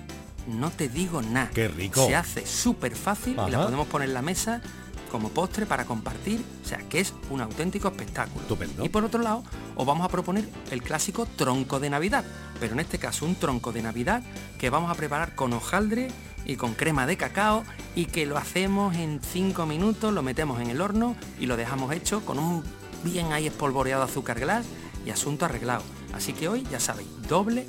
No 0.47 0.71
te 0.71 0.89
digo 0.89 1.21
nada. 1.21 1.51
Qué 1.53 1.67
rico. 1.67 2.05
Se 2.07 2.15
hace 2.15 2.45
súper 2.45 2.95
fácil 2.95 3.37
y 3.47 3.51
la 3.51 3.63
podemos 3.63 3.87
poner 3.87 4.07
en 4.07 4.13
la 4.13 4.21
mesa 4.21 4.61
como 5.09 5.29
postre 5.29 5.65
para 5.65 5.85
compartir, 5.85 6.43
o 6.63 6.67
sea, 6.67 6.77
que 6.89 6.99
es 6.99 7.13
un 7.29 7.41
auténtico 7.41 7.87
espectáculo. 7.87 8.45
Y 8.83 8.89
por 8.89 9.03
otro 9.03 9.21
lado, 9.21 9.43
os 9.75 9.85
vamos 9.85 10.05
a 10.05 10.09
proponer 10.09 10.47
el 10.71 10.81
clásico 10.81 11.25
tronco 11.25 11.79
de 11.79 11.89
Navidad, 11.89 12.23
pero 12.59 12.73
en 12.73 12.79
este 12.79 12.99
caso 12.99 13.25
un 13.25 13.35
tronco 13.35 13.71
de 13.71 13.81
Navidad 13.81 14.23
que 14.57 14.69
vamos 14.69 14.91
a 14.91 14.95
preparar 14.95 15.35
con 15.35 15.53
hojaldre 15.53 16.09
y 16.45 16.55
con 16.55 16.73
crema 16.73 17.05
de 17.05 17.17
cacao 17.17 17.63
y 17.95 18.05
que 18.05 18.25
lo 18.25 18.37
hacemos 18.37 18.95
en 18.95 19.19
5 19.21 19.65
minutos, 19.65 20.13
lo 20.13 20.23
metemos 20.23 20.61
en 20.61 20.69
el 20.69 20.81
horno 20.81 21.15
y 21.39 21.45
lo 21.45 21.57
dejamos 21.57 21.93
hecho 21.93 22.25
con 22.25 22.39
un 22.39 22.63
bien 23.03 23.31
ahí 23.31 23.47
espolvoreado 23.47 24.03
azúcar 24.03 24.39
glass 24.39 24.65
y 25.05 25.09
asunto 25.09 25.45
arreglado. 25.45 25.83
Así 26.13 26.33
que 26.33 26.47
hoy, 26.47 26.67
ya 26.71 26.79
sabéis, 26.79 27.09
doble 27.27 27.65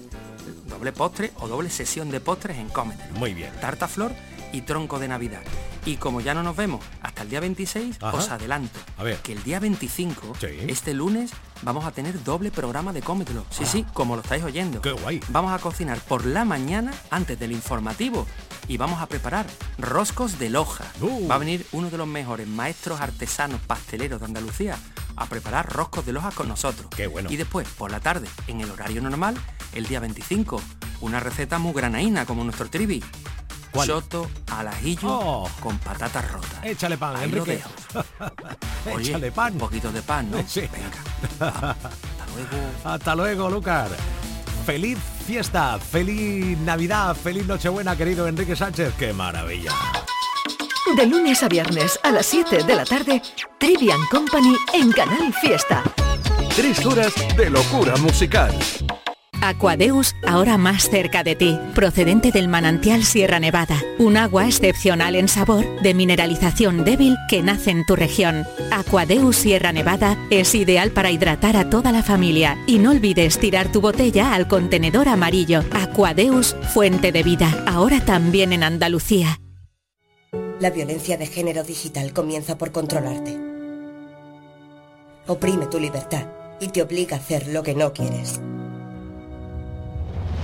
doble 0.68 0.92
postre 0.92 1.33
o 1.40 1.48
doble 1.48 1.70
sesión 1.70 2.11
de 2.11 2.20
postres 2.20 2.59
en 2.59 2.68
Comet. 2.68 2.98
Muy 3.12 3.35
bien. 3.35 3.53
Tarta 3.61 3.88
flor 3.88 4.12
y 4.52 4.62
tronco 4.62 4.98
de 4.98 5.08
Navidad. 5.08 5.42
Y 5.86 5.96
como 5.96 6.20
ya 6.20 6.34
no 6.34 6.42
nos 6.42 6.56
vemos 6.56 6.84
hasta 7.02 7.22
el 7.22 7.30
día 7.30 7.40
26, 7.40 7.96
Ajá. 8.02 8.16
os 8.16 8.28
adelanto 8.28 8.78
A 8.98 9.02
ver. 9.02 9.16
que 9.18 9.32
el 9.32 9.42
día 9.42 9.58
25, 9.60 10.34
Sí. 10.38 10.46
este 10.68 10.92
lunes, 10.92 11.30
vamos 11.62 11.84
a 11.86 11.90
tener 11.92 12.22
doble 12.22 12.50
programa 12.50 12.92
de 12.92 13.00
Cómetelo. 13.00 13.46
Sí, 13.50 13.64
sí, 13.64 13.86
como 13.94 14.14
lo 14.14 14.22
estáis 14.22 14.42
oyendo. 14.44 14.78
Ah. 14.78 14.82
Qué 14.82 14.92
guay. 14.92 15.20
Vamos 15.28 15.52
a 15.52 15.58
cocinar 15.58 15.98
por 16.00 16.26
la 16.26 16.44
mañana 16.44 16.92
antes 17.10 17.38
del 17.38 17.52
informativo 17.52 18.26
y 18.68 18.76
vamos 18.76 19.00
a 19.00 19.06
preparar 19.06 19.46
roscos 19.78 20.38
de 20.38 20.50
loja. 20.50 20.84
Uh. 21.00 21.26
Va 21.28 21.36
a 21.36 21.38
venir 21.38 21.66
uno 21.72 21.88
de 21.88 21.96
los 21.96 22.06
mejores 22.06 22.46
maestros 22.46 23.00
artesanos 23.00 23.60
pasteleros 23.62 24.20
de 24.20 24.26
Andalucía 24.26 24.78
a 25.16 25.26
preparar 25.26 25.72
roscos 25.72 26.04
de 26.04 26.12
loja 26.12 26.30
con 26.30 26.46
nosotros. 26.48 26.88
Qué 26.94 27.06
bueno. 27.06 27.30
Y 27.32 27.36
después, 27.36 27.66
por 27.68 27.90
la 27.90 28.00
tarde, 28.00 28.28
en 28.48 28.60
el 28.60 28.70
horario 28.70 29.00
normal, 29.00 29.34
el 29.72 29.86
día 29.86 30.00
25, 30.00 30.60
una 31.00 31.20
receta 31.20 31.58
muy 31.58 31.72
granaína 31.72 32.26
como 32.26 32.44
nuestro 32.44 32.68
trivi. 32.68 33.02
¿Cuál? 33.72 33.87
Choto 33.88 34.28
al 34.50 34.68
ajillo 34.68 35.09
Oh. 35.09 35.50
con 35.61 35.78
patatas 35.78 36.30
rotas. 36.33 36.64
Échale 36.64 36.96
pan, 36.98 37.16
Ahí 37.16 37.30
lo 37.30 37.38
Enrique. 37.38 37.62
dejo. 37.92 38.04
Oye, 38.94 39.09
Échale 39.11 39.33
pan. 39.33 39.52
Un 39.54 39.59
poquito 39.61 39.92
de 39.92 40.02
pan, 40.02 40.30
¿no? 40.30 40.38
Sí. 40.48 40.62
Venga. 40.62 41.52
va, 41.52 41.70
Hasta 41.80 42.26
luego. 42.35 42.70
Hasta 42.85 43.14
luego, 43.14 43.50
Lucas. 43.50 43.90
Feliz 44.66 44.98
fiesta, 45.26 45.78
feliz 45.78 46.59
Navidad, 46.59 47.16
feliz 47.16 47.46
Nochebuena, 47.46 47.96
querido 47.96 48.26
Enrique 48.28 48.54
Sánchez. 48.56 48.94
¡Qué 48.98 49.12
maravilla! 49.12 49.72
De 50.96 51.06
lunes 51.06 51.42
a 51.42 51.48
viernes 51.48 51.98
a 52.02 52.11
las 52.11 52.26
7 52.26 52.64
de 52.64 52.74
la 52.74 52.85
tarde, 52.85 53.22
Trivian 53.59 54.04
Company 54.11 54.56
en 54.74 54.90
Canal 54.92 55.33
Fiesta. 55.40 55.83
Tres 56.56 56.85
horas 56.85 57.12
de 57.37 57.48
locura 57.48 57.96
musical. 57.96 58.52
Aquadeus, 59.40 60.14
ahora 60.26 60.59
más 60.59 60.88
cerca 60.90 61.22
de 61.22 61.35
ti, 61.35 61.59
procedente 61.74 62.31
del 62.31 62.48
manantial 62.48 63.05
Sierra 63.05 63.40
Nevada, 63.40 63.81
un 63.98 64.16
agua 64.16 64.46
excepcional 64.46 65.14
en 65.14 65.29
sabor, 65.29 65.64
de 65.83 65.94
mineralización 65.94 66.85
débil 66.85 67.16
que 67.29 67.42
nace 67.42 67.70
en 67.70 67.87
tu 67.87 67.96
región. 67.96 68.44
Aquadeus 68.70 69.37
Sierra 69.37 69.72
Nevada 69.72 70.16
es 70.31 70.55
ideal 70.55 70.90
para 70.90 71.11
hidratar 71.11 71.57
a 71.57 71.70
toda 71.70 71.92
la 71.92 72.03
familia 72.03 72.59
y 72.66 72.79
no 72.79 72.90
olvides 72.90 73.38
tirar 73.38 73.72
tu 73.72 73.81
botella 73.81 74.35
al 74.35 74.48
contenedor 74.48 75.09
amarillo. 75.09 75.64
Aquadeus, 75.72 76.57
fuente 76.74 77.12
de 77.12 77.22
vida, 77.22 77.64
ahora 77.66 78.05
también 78.05 78.53
en 78.53 78.62
Andalucía. 78.62 79.40
La 80.61 80.70
violencia 80.70 81.16
de 81.16 81.26
género 81.26 81.64
digital 81.64 82.12
comienza 82.12 82.59
por 82.59 82.70
controlarte. 82.70 83.38
Oprime 85.26 85.66
tu 85.66 85.81
libertad 85.81 86.26
y 86.61 86.68
te 86.68 86.83
obliga 86.83 87.16
a 87.16 87.20
hacer 87.20 87.46
lo 87.48 87.62
que 87.62 87.74
no 87.74 87.92
quieres. 87.94 88.40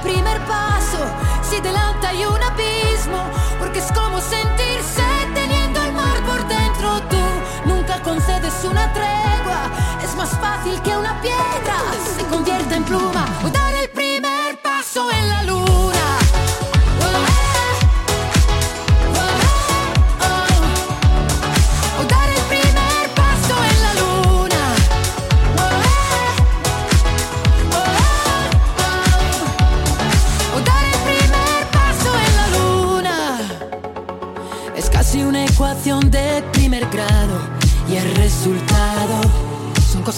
primer 0.00 0.38
paso 0.46 0.98
si 1.42 1.60
delante 1.60 2.06
hay 2.06 2.24
un 2.24 2.42
abismo, 2.42 3.22
porque 3.58 3.78
es 3.80 3.92
como 3.92 4.20
sentirse 4.20 5.02
teniendo 5.34 5.82
el 5.82 5.92
mar 5.92 6.16
por 6.26 6.46
dentro. 6.48 7.00
Tú 7.08 7.22
nunca 7.66 8.00
concedes 8.02 8.64
una 8.64 8.92
tregua, 8.92 9.70
es 10.02 10.14
más 10.16 10.30
fácil 10.30 10.80
que 10.82 10.96
una 10.96 11.20
piedra 11.20 11.76
se 12.16 12.24
convierta 12.26 12.76
en 12.76 12.84
pluma 12.84 13.26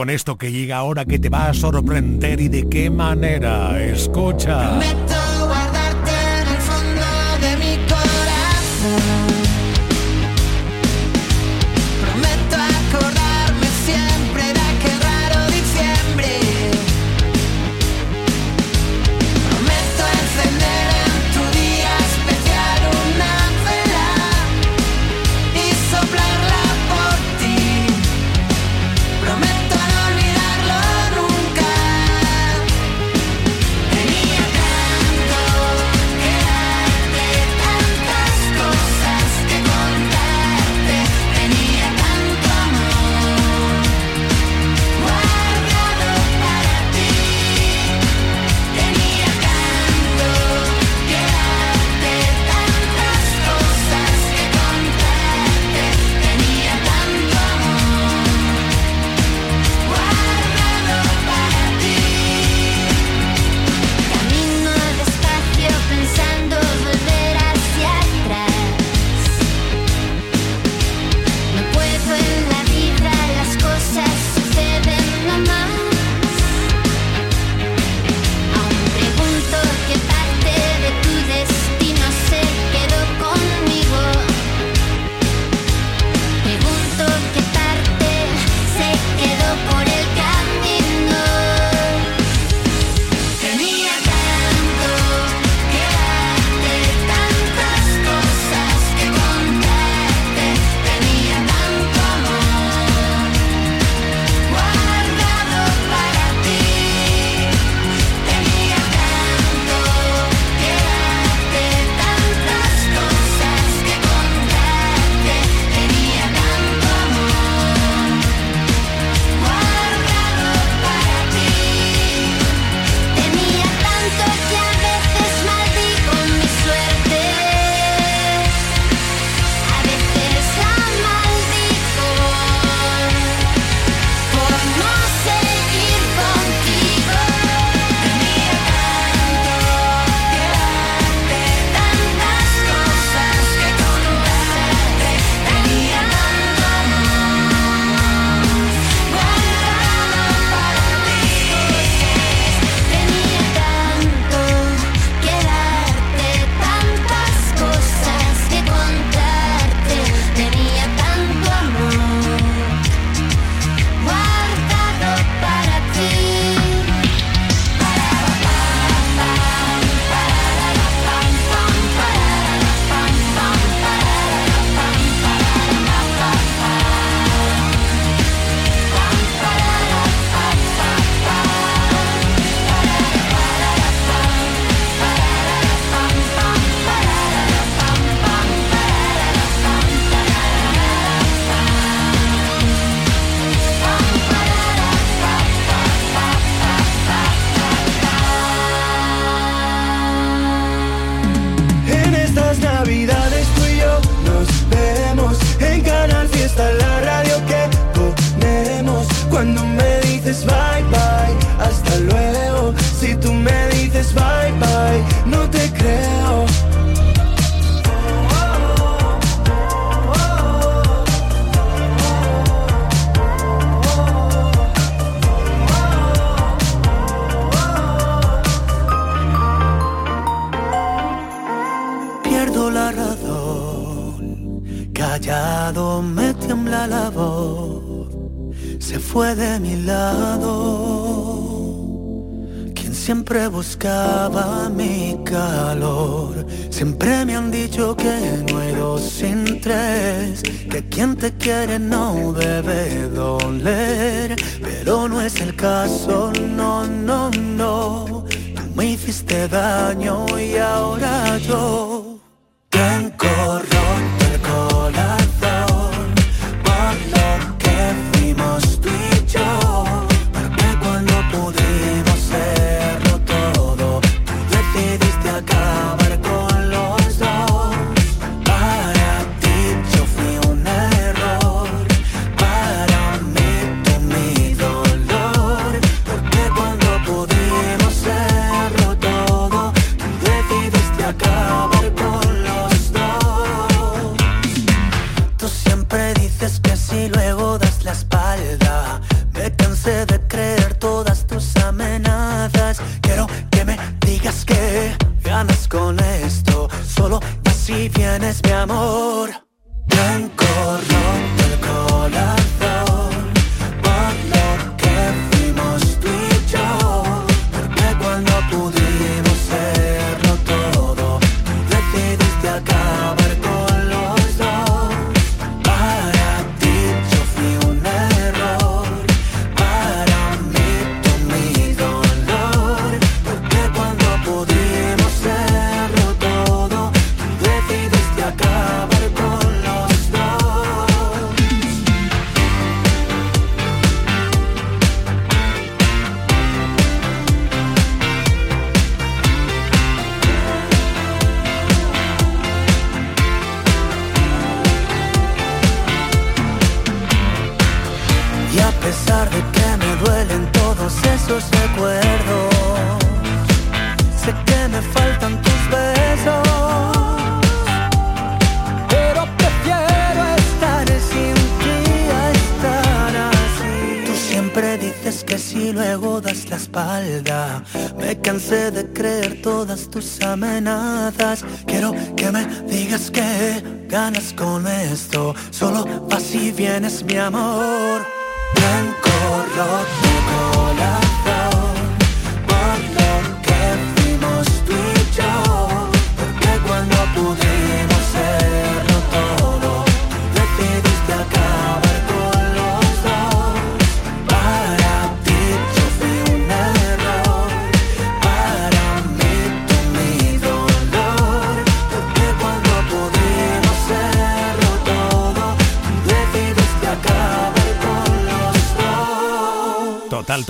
con 0.00 0.08
esto 0.08 0.38
que 0.38 0.50
llega 0.50 0.78
ahora 0.78 1.04
que 1.04 1.18
te 1.18 1.28
va 1.28 1.50
a 1.50 1.52
sorprender 1.52 2.40
y 2.40 2.48
de 2.48 2.66
qué 2.70 2.88
manera. 2.88 3.78
Escucha. 3.84 4.80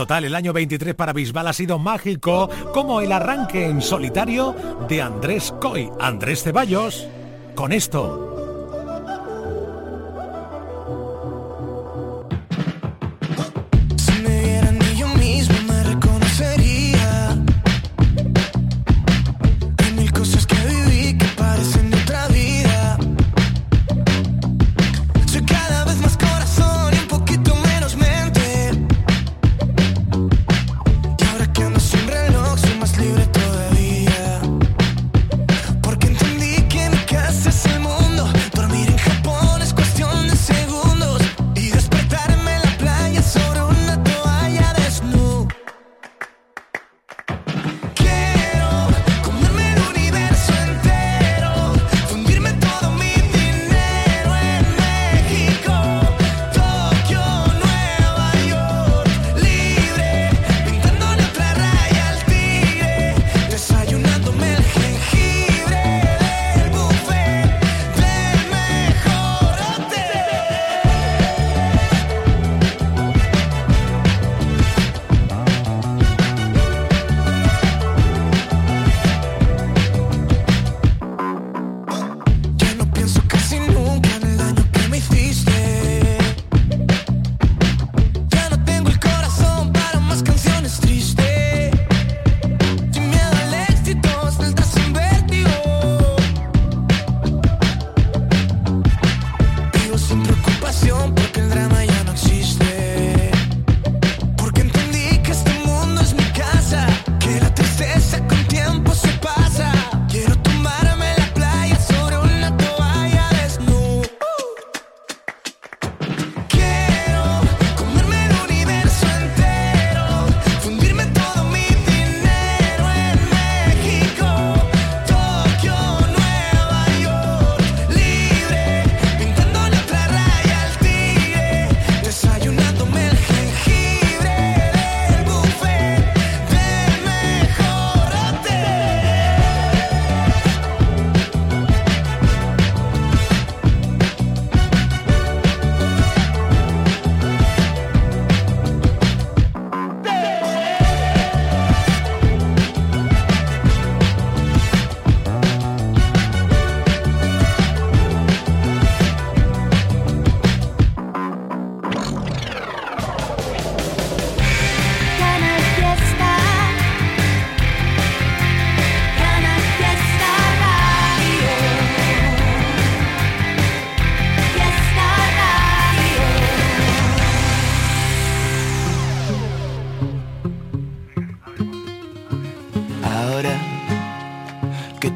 total, 0.01 0.25
el 0.25 0.35
año 0.35 0.55
23 0.55 0.95
para 0.95 1.13
Bisbal 1.13 1.49
ha 1.49 1.53
sido 1.53 1.79
mágico, 1.79 2.49
como 2.73 3.03
el 3.03 3.13
arranque 3.13 3.67
en 3.67 3.83
solitario 3.83 4.57
de 4.89 5.03
Andrés 5.03 5.53
Coy, 5.61 5.91
Andrés 6.01 6.43
Ceballos, 6.43 7.07
con 7.55 7.71
esto. 7.71 8.30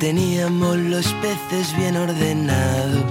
Teníamos 0.05 0.76
los 0.76 1.07
peces 1.22 1.74
bien 1.78 1.96
ordenados, 1.96 3.05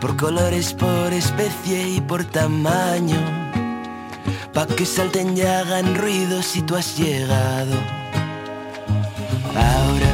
por 0.00 0.16
colores, 0.16 0.74
por 0.74 1.12
especie 1.12 1.88
y 1.88 2.00
por 2.00 2.24
tamaño, 2.24 3.20
pa' 4.52 4.66
que 4.66 4.84
salten 4.84 5.38
y 5.38 5.42
hagan 5.42 5.94
ruido 5.94 6.42
si 6.42 6.62
tú 6.62 6.74
has 6.74 6.98
llegado. 6.98 7.76
Ahora 9.54 10.10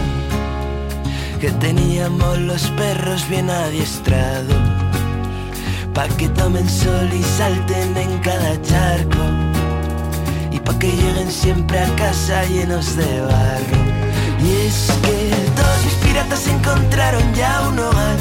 que 1.41 1.51
teníamos 1.53 2.37
los 2.41 2.65
perros 2.73 3.27
bien 3.31 3.49
adiestrados, 3.49 4.63
pa' 5.95 6.09
que 6.19 6.29
tomen 6.29 6.69
sol 6.69 7.09
y 7.11 7.23
salten 7.23 7.97
en 7.97 8.19
cada 8.19 8.61
charco, 8.61 9.25
y 10.53 10.61
pa' 10.61 10.79
que 10.79 10.89
lleguen 10.89 11.31
siempre 11.31 11.79
a 11.79 11.97
casa 11.97 12.45
llenos 12.45 12.97
de 12.97 13.23
barro. 13.23 13.98
Y 14.41 14.67
es 14.67 14.91
que 15.03 15.33
todos 15.57 15.85
mis 15.85 15.95
piratas 15.95 16.47
encontraron 16.47 17.35
ya 17.35 17.63
un 17.69 17.79
hogar, 17.79 18.17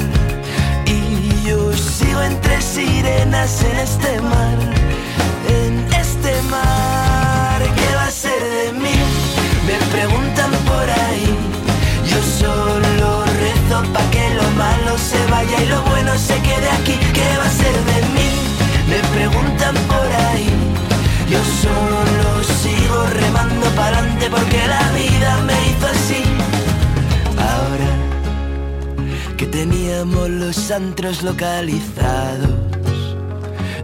y 0.86 1.48
yo 1.48 1.72
sigo 1.72 2.20
entre 2.22 2.60
sirenas 2.60 3.62
en 3.62 3.76
este 3.78 4.20
mar, 4.20 4.58
en 5.48 5.72
este 5.94 6.32
mar. 6.50 7.62
¿Qué 7.76 7.94
va 7.94 8.06
a 8.06 8.10
ser 8.10 8.42
de 8.42 8.72
mí? 8.72 8.96
Me 9.66 9.76
preguntan 9.94 10.50
por 10.66 10.86
ahí. 11.06 11.36
Yo 12.10 12.20
solo 12.40 13.24
rezo 13.42 13.92
pa' 13.92 14.10
que 14.10 14.34
lo 14.34 14.46
malo 14.64 14.98
se 14.98 15.20
vaya 15.30 15.62
y 15.62 15.66
lo 15.66 15.82
bueno 15.82 16.12
se 16.18 16.36
quede 16.40 16.68
aquí. 16.78 16.96
¿Qué 17.12 17.28
va 17.38 17.44
a 17.44 17.50
ser 17.62 17.76
de 17.90 17.98
mí? 18.14 18.28
Me 18.88 18.98
preguntan 19.14 19.74
por 19.92 20.08
ahí. 20.28 20.48
Yo 21.28 21.40
solo 21.62 22.42
sigo 22.62 23.06
remando 23.20 23.66
para 23.76 23.98
adelante 23.98 24.30
porque 24.30 24.66
la 24.66 24.84
vida 24.92 25.30
me 25.46 25.56
hizo 25.68 25.77
teníamos 29.58 30.30
los 30.30 30.70
antros 30.70 31.24
localizados, 31.24 32.48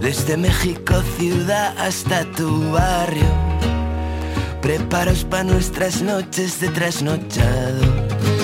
desde 0.00 0.36
México 0.36 1.02
ciudad 1.18 1.74
hasta 1.76 2.24
tu 2.36 2.70
barrio. 2.70 3.26
Preparos 4.62 5.24
para 5.24 5.42
nuestras 5.42 6.00
noches 6.00 6.60
de 6.60 6.68
trasnochado. 6.68 7.82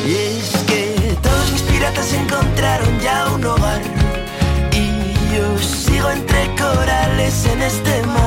Y 0.05 0.13
es 0.13 0.49
que 0.67 1.17
todos 1.23 1.53
mis 1.53 1.63
piratas 1.63 2.13
encontraron 2.15 2.99
ya 2.99 3.29
un 3.33 3.45
hogar. 3.45 3.83
Y 4.73 5.37
yo 5.37 5.57
sigo 5.59 6.11
entre 6.11 6.53
corales 6.57 7.47
en 7.47 7.63
este 7.63 8.07
mar. 8.09 8.20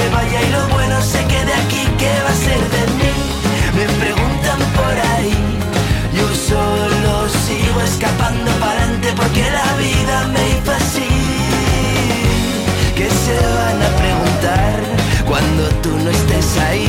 Se 0.00 0.08
vaya 0.08 0.40
y 0.42 0.50
lo 0.52 0.68
bueno 0.68 0.96
se 1.02 1.20
quede 1.32 1.52
aquí. 1.62 1.82
¿Qué 1.98 2.12
va 2.24 2.30
a 2.30 2.40
ser 2.46 2.62
de 2.76 2.82
mí? 2.98 3.12
Me 3.76 3.86
preguntan 4.02 4.60
por 4.78 4.94
ahí. 5.12 5.34
Yo 6.18 6.26
solo 6.50 7.12
sigo 7.46 7.80
escapando 7.80 8.50
para 8.62 8.80
adelante 8.82 9.08
porque 9.16 9.42
la 9.58 9.68
vida 9.84 10.16
me 10.34 10.42
hizo 10.52 10.72
así. 10.82 11.10
¿Qué 12.96 13.08
se 13.24 13.36
van 13.58 13.78
a 13.88 13.90
preguntar 14.02 14.76
cuando 15.30 15.62
tú 15.82 15.90
no 16.04 16.10
estés 16.10 16.50
ahí? 16.68 16.88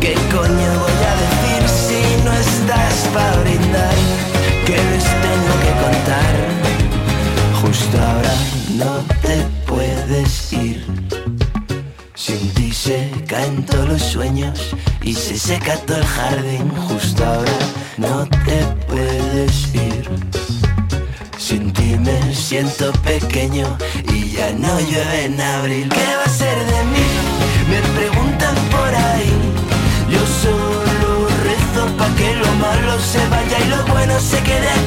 ¿Qué 0.00 0.14
coño 0.34 0.70
voy 0.84 1.00
a 1.10 1.14
decir 1.24 1.62
si 1.86 2.00
no 2.24 2.32
estás 2.46 2.94
para 3.14 3.53
todos 13.64 13.88
los 13.88 14.02
sueños 14.02 14.74
y 15.02 15.14
se 15.14 15.38
seca 15.38 15.76
todo 15.86 15.98
el 15.98 16.06
jardín. 16.06 16.70
Justo 16.88 17.24
ahora 17.24 17.58
no 17.98 18.26
te 18.26 18.64
puedes 18.86 19.74
ir. 19.74 20.08
Sin 21.38 21.72
siento 22.34 22.92
pequeño 23.02 23.66
y 24.12 24.30
ya 24.30 24.50
no 24.52 24.78
llueve 24.80 25.24
en 25.24 25.40
abril. 25.40 25.88
¿Qué 25.88 26.16
va 26.16 26.24
a 26.24 26.28
ser 26.28 26.56
de 26.58 26.84
mí? 26.92 27.06
Me 27.70 27.80
preguntan 27.98 28.54
por 28.70 28.94
ahí. 28.94 29.32
Yo 30.10 30.20
solo 30.42 31.28
rezo 31.42 31.96
pa' 31.96 32.14
que 32.16 32.34
lo 32.36 32.46
malo 32.56 32.98
se 33.00 33.26
vaya 33.28 33.58
y 33.64 33.68
lo 33.70 33.84
bueno 33.86 34.20
se 34.20 34.38
quede 34.42 34.68
aquí. 34.68 34.83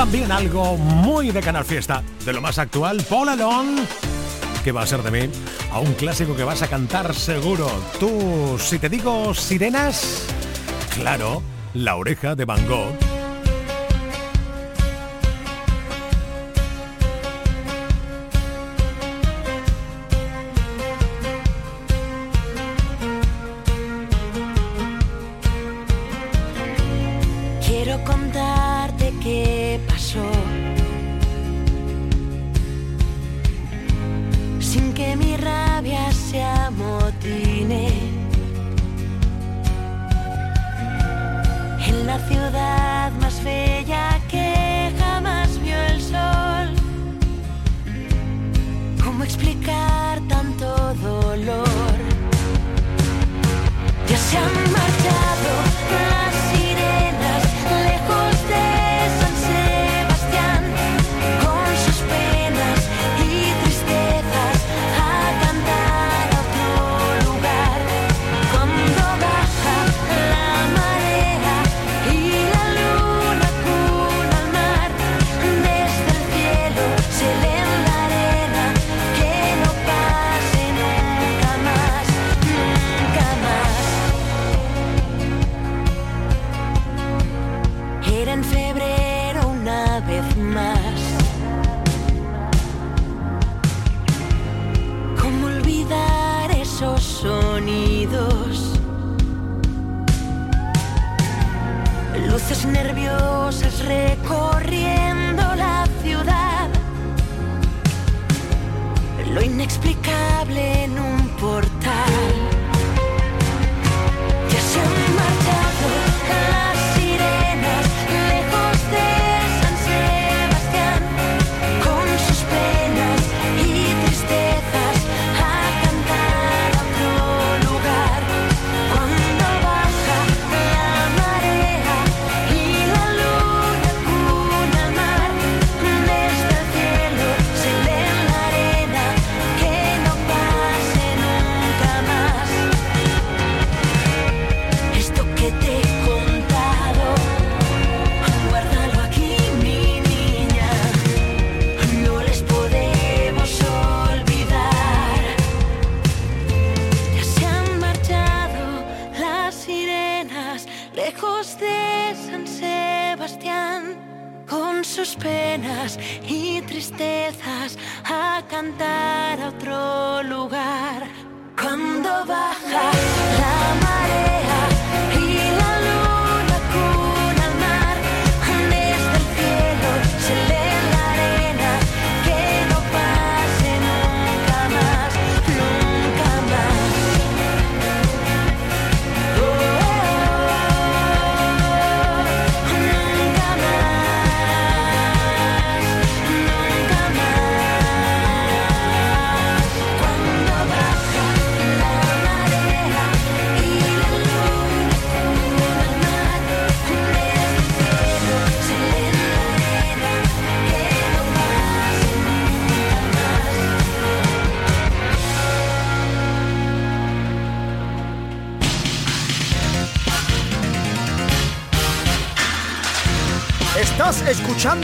También 0.00 0.32
algo 0.32 0.78
muy 0.78 1.30
de 1.30 1.42
Canal 1.42 1.62
Fiesta, 1.62 2.02
de 2.24 2.32
lo 2.32 2.40
más 2.40 2.58
actual, 2.58 3.04
Paul 3.06 3.28
Alon. 3.28 3.86
¿Qué 4.64 4.72
va 4.72 4.80
a 4.80 4.86
ser 4.86 5.02
de 5.02 5.10
mí? 5.10 5.30
A 5.70 5.80
un 5.80 5.92
clásico 5.92 6.34
que 6.34 6.42
vas 6.42 6.62
a 6.62 6.68
cantar 6.68 7.14
seguro. 7.14 7.68
Tú, 8.00 8.56
si 8.58 8.78
te 8.78 8.88
digo 8.88 9.34
sirenas, 9.34 10.24
claro, 10.94 11.42
la 11.74 11.96
oreja 11.96 12.34
de 12.34 12.46
Van 12.46 12.66
Gogh. 12.66 13.09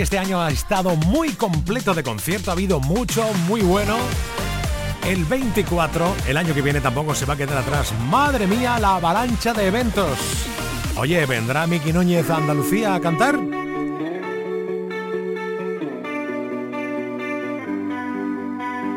este 0.00 0.18
año 0.18 0.40
ha 0.40 0.50
estado 0.50 0.96
muy 0.96 1.30
completo 1.30 1.94
de 1.94 2.02
concierto, 2.02 2.50
ha 2.50 2.54
habido 2.54 2.78
mucho, 2.80 3.24
muy 3.46 3.62
bueno. 3.62 3.96
El 5.04 5.24
24, 5.24 6.14
el 6.28 6.36
año 6.36 6.54
que 6.54 6.62
viene 6.62 6.80
tampoco 6.80 7.14
se 7.14 7.24
va 7.24 7.34
a 7.34 7.36
quedar 7.36 7.58
atrás. 7.58 7.92
Madre 8.08 8.46
mía, 8.46 8.78
la 8.78 8.96
avalancha 8.96 9.52
de 9.52 9.66
eventos. 9.66 10.18
Oye, 10.96 11.24
¿vendrá 11.26 11.66
Miki 11.66 11.92
Núñez 11.92 12.28
a 12.30 12.36
Andalucía 12.36 12.94
a 12.94 13.00
cantar? 13.00 13.38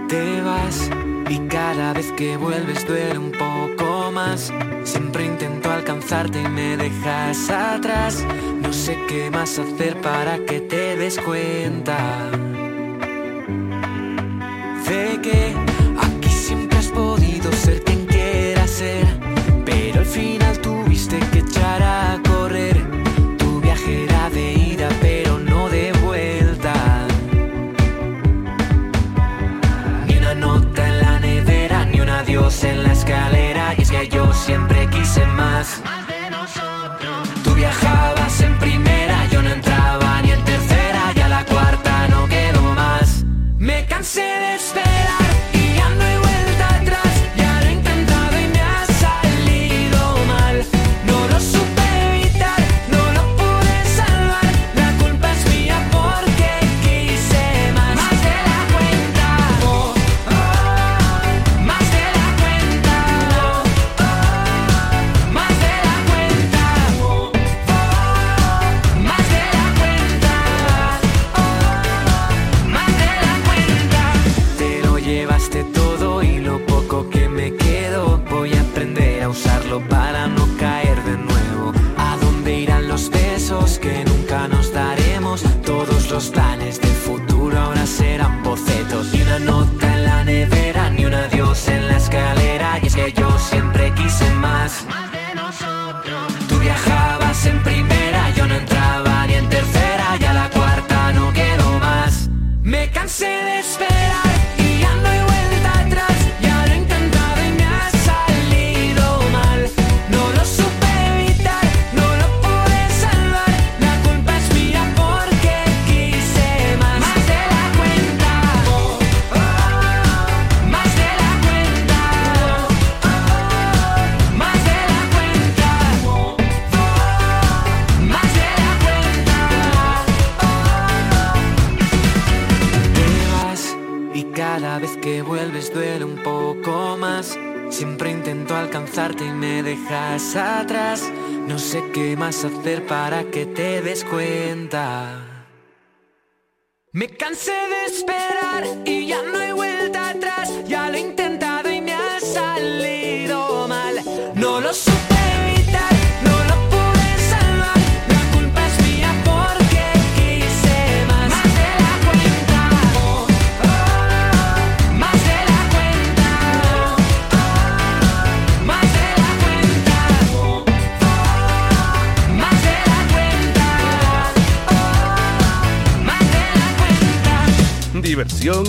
Te 0.07 0.41
vas 0.41 0.89
y 1.29 1.39
cada 1.47 1.93
vez 1.93 2.11
que 2.13 2.37
vuelves 2.37 2.85
duele 2.85 3.17
un 3.17 3.31
poco 3.31 4.11
más. 4.11 4.51
Siempre 4.83 5.25
intento 5.25 5.71
alcanzarte 5.71 6.41
y 6.41 6.47
me 6.47 6.77
dejas 6.77 7.49
atrás. 7.49 8.25
No 8.71 8.77
sé 8.77 8.97
qué 9.09 9.29
más 9.29 9.59
hacer 9.59 9.99
para 9.99 10.37
que 10.45 10.61
te 10.61 10.95
des 10.95 11.19
cuenta. 11.19 11.97
De 14.87 15.19
que 15.21 15.60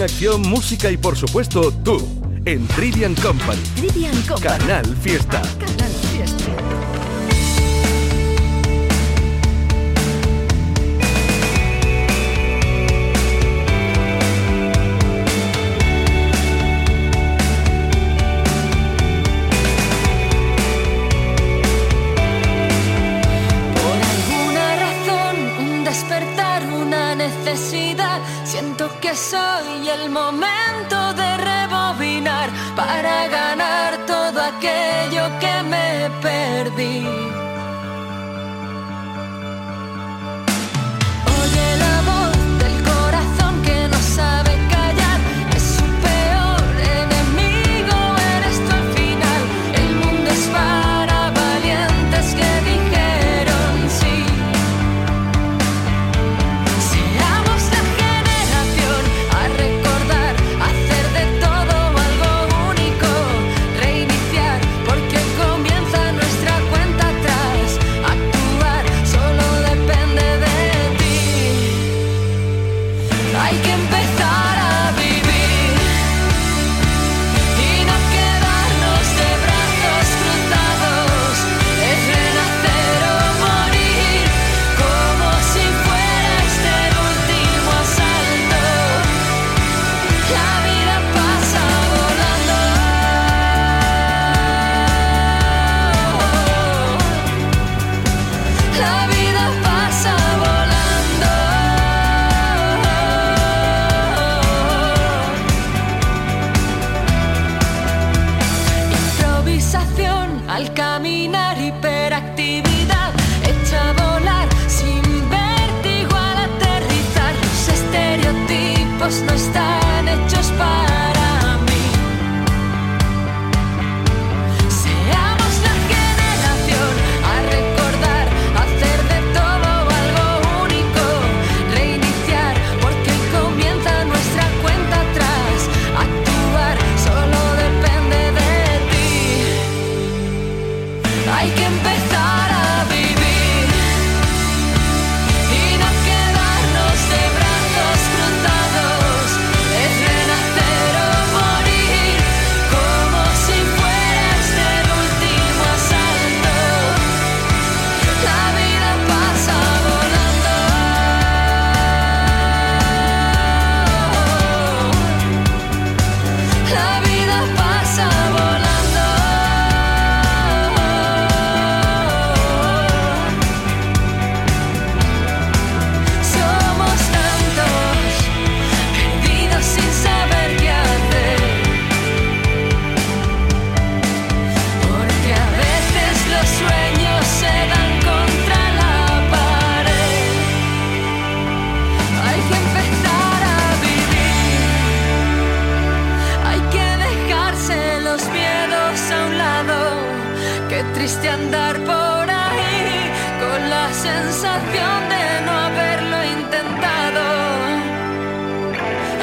acción, 0.03 0.42
música 0.42 0.90
y 0.90 0.96
por 0.96 1.16
supuesto 1.16 1.72
tú, 1.84 2.07
en 2.44 2.66
Trivian 2.68 3.14
Company. 3.14 3.61
Trivian 3.76 4.20
Company. 4.22 4.59
Canal 4.59 4.96
Fiesta. 4.96 5.42
Canal 5.59 5.92
Fiesta. 6.12 6.42
soy 29.14 29.51
el 29.95 30.11
momento 30.11 31.12
de 31.14 31.36
rebobinar 31.36 32.51
para 32.74 33.28
ganar 33.28 34.07
todo 34.07 34.40
aquello 34.40 35.24
que 35.40 35.62
me 35.64 36.11
perdí. 36.20 37.31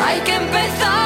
Hay 0.10 0.22
que 0.22 0.34
empezar 0.34 0.99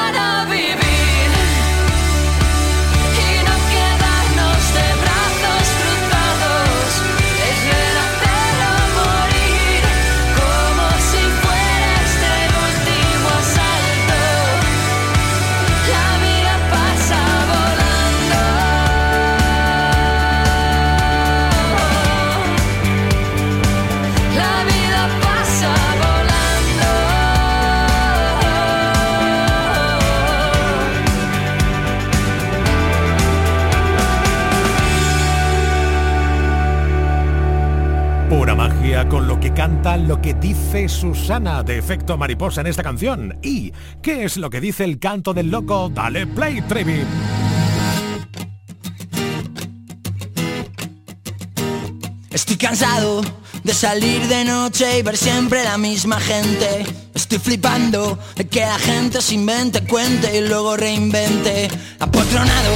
Con 38.94 39.26
lo 39.26 39.40
que 39.40 39.52
canta, 39.52 39.96
lo 39.96 40.22
que 40.22 40.34
dice 40.34 40.88
Susana 40.88 41.64
de 41.64 41.78
efecto 41.78 42.16
mariposa 42.16 42.60
en 42.60 42.68
esta 42.68 42.84
canción. 42.84 43.36
¿Y 43.42 43.72
qué 44.00 44.24
es 44.24 44.36
lo 44.36 44.48
que 44.48 44.60
dice 44.60 44.84
el 44.84 45.00
canto 45.00 45.34
del 45.34 45.50
loco? 45.50 45.90
Dale 45.92 46.28
play, 46.28 46.62
Trevi. 46.62 47.02
Estoy 52.30 52.56
cansado 52.56 53.22
de 53.64 53.74
salir 53.74 54.22
de 54.28 54.44
noche 54.44 55.00
y 55.00 55.02
ver 55.02 55.16
siempre 55.16 55.64
la 55.64 55.76
misma 55.76 56.20
gente. 56.20 56.86
Estoy 57.14 57.38
flipando 57.38 58.18
de 58.36 58.46
que 58.46 58.60
la 58.60 58.78
gente 58.78 59.20
se 59.20 59.34
invente, 59.34 59.84
cuente 59.84 60.38
y 60.38 60.48
luego 60.48 60.76
reinvente. 60.76 61.68
Apotronado 61.98 62.74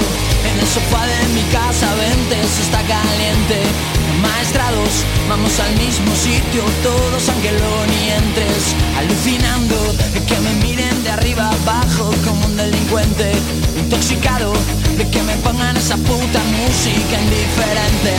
en 0.52 0.58
el 0.58 0.66
sofá 0.66 1.06
de 1.06 1.28
mi 1.28 1.42
casa, 1.52 1.94
vente, 1.94 2.36
se 2.48 2.62
está 2.62 2.82
caliente. 2.82 3.97
Maestrados, 4.22 5.04
vamos 5.28 5.58
al 5.60 5.72
mismo 5.78 6.14
sitio, 6.16 6.64
todos 6.82 7.28
aunque 7.28 7.52
luego 7.52 7.86
ni 7.86 8.10
entres. 8.10 8.74
Alucinando 8.98 9.76
de 10.14 10.20
que 10.24 10.38
me 10.40 10.54
miren 10.66 11.04
de 11.04 11.10
arriba 11.10 11.50
abajo 11.50 12.10
como 12.24 12.46
un 12.46 12.56
delincuente. 12.56 13.32
Intoxicado 13.78 14.52
de 14.96 15.08
que 15.08 15.22
me 15.22 15.36
pongan 15.36 15.76
esa 15.76 15.96
puta 15.96 16.40
música 16.58 17.14
indiferente. 17.22 18.14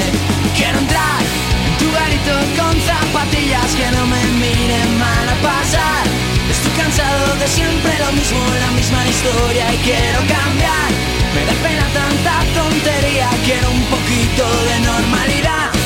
Quiero 0.55 0.79
entrar 0.79 1.21
en 1.67 1.73
tu 1.77 1.91
garito 1.91 2.35
con 2.55 2.73
zapatillas 2.79 3.69
que 3.75 3.91
no 3.91 4.05
me 4.07 4.23
miren 4.39 4.89
mal 4.99 5.25
a 5.27 5.35
pasar. 5.43 6.05
Estoy 6.49 6.71
cansado 6.79 7.35
de 7.35 7.47
siempre 7.47 7.91
lo 7.99 8.11
mismo, 8.13 8.39
la 8.61 8.71
misma 8.71 9.05
historia 9.07 9.73
y 9.73 9.77
quiero 9.83 10.19
cambiar. 10.31 10.89
Me 11.35 11.45
da 11.45 11.55
pena 11.61 11.85
tanta 11.93 12.35
tontería, 12.55 13.29
quiero 13.43 13.69
un 13.69 13.83
poquito 13.91 14.45
de 14.69 14.79
normalidad. 14.79 15.78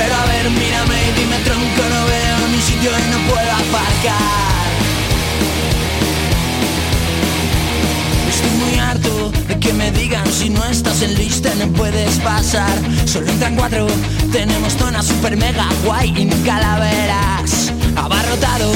Pero 0.00 0.14
a 0.14 0.24
ver, 0.24 0.50
mírame 0.50 0.98
y 1.08 1.20
dime 1.20 1.36
tronco, 1.44 1.82
no 1.94 2.00
veo 2.06 2.48
ni 2.52 2.60
sitio 2.62 2.90
y 2.90 3.10
no 3.12 3.18
puedo 3.30 3.52
aparcar. 3.52 4.68
Estoy 8.30 8.50
muy 8.62 8.78
harto 8.78 9.30
de 9.46 9.60
que 9.60 9.72
me 9.74 9.90
digan 9.90 10.26
si 10.32 10.48
no 10.48 10.64
estás 10.64 11.02
en 11.02 11.14
lista 11.16 11.50
no 11.56 11.66
puedes 11.74 12.18
pasar. 12.20 12.78
Solo 13.04 13.30
entran 13.30 13.56
cuatro, 13.56 13.86
tenemos 14.32 14.72
zona 14.72 15.02
super 15.02 15.36
mega 15.36 15.66
guay 15.84 16.14
y 16.16 16.26
calaveras. 16.46 17.70
Abarrotado, 17.94 18.72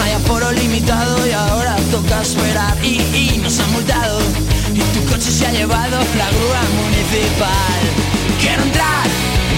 hay 0.00 0.12
aforo 0.12 0.52
limitado 0.52 1.26
y 1.26 1.32
ahora 1.32 1.74
toca 1.90 2.22
esperar. 2.22 2.76
Y, 2.84 3.00
y 3.16 3.40
nos 3.42 3.58
han 3.58 3.72
multado 3.72 4.20
y 4.72 4.80
tu 4.94 5.04
coche 5.10 5.28
se 5.32 5.44
ha 5.44 5.50
llevado 5.50 5.98
la 6.16 6.28
grúa 6.30 6.62
municipal. 6.78 7.80
Quiero 8.40 8.62
entrar 8.62 9.06
en 9.08 9.41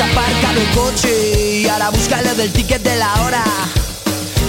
Aparcado 0.00 0.60
el 0.60 0.68
coche 0.70 1.60
y 1.60 1.68
ahora 1.68 1.90
búscale 1.90 2.34
del 2.34 2.52
ticket 2.52 2.82
de 2.82 2.96
la 2.96 3.12
hora. 3.22 3.44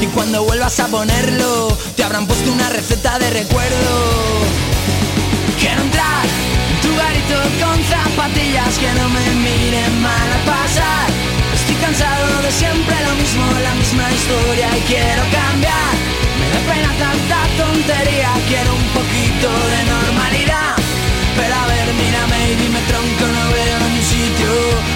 Y 0.01 0.07
cuando 0.07 0.43
vuelvas 0.43 0.79
a 0.79 0.87
ponerlo, 0.87 1.77
te 1.95 2.03
habrán 2.03 2.25
puesto 2.25 2.51
una 2.51 2.69
receta 2.69 3.19
de 3.19 3.29
recuerdo. 3.29 3.93
Quiero 5.59 5.81
entrar 5.81 6.25
en 6.25 6.81
tu 6.81 6.95
garito 6.95 7.37
con 7.61 7.77
zapatillas 7.83 8.77
que 8.77 8.91
no 8.99 9.09
me 9.09 9.25
miren 9.45 10.01
mal 10.01 10.29
a 10.33 10.45
pasar. 10.45 11.07
Estoy 11.53 11.75
cansado 11.75 12.41
de 12.41 12.51
siempre 12.51 12.95
lo 13.07 13.15
mismo, 13.15 13.45
la 13.63 13.73
misma 13.75 14.11
historia 14.11 14.67
y 14.77 14.81
quiero 14.81 15.23
cambiar. 15.31 15.93
Me 16.39 16.47
da 16.49 16.59
pena 16.73 16.91
tanta 16.97 17.39
tontería, 17.57 18.31
quiero 18.47 18.73
un 18.73 18.87
poquito 18.97 19.49
de 19.73 19.79
normalidad. 19.93 20.75
Pero 21.37 21.53
a 21.53 21.67
ver, 21.67 21.87
mírame 21.93 22.51
y 22.51 22.55
dime 22.55 22.79
tronco, 22.87 23.24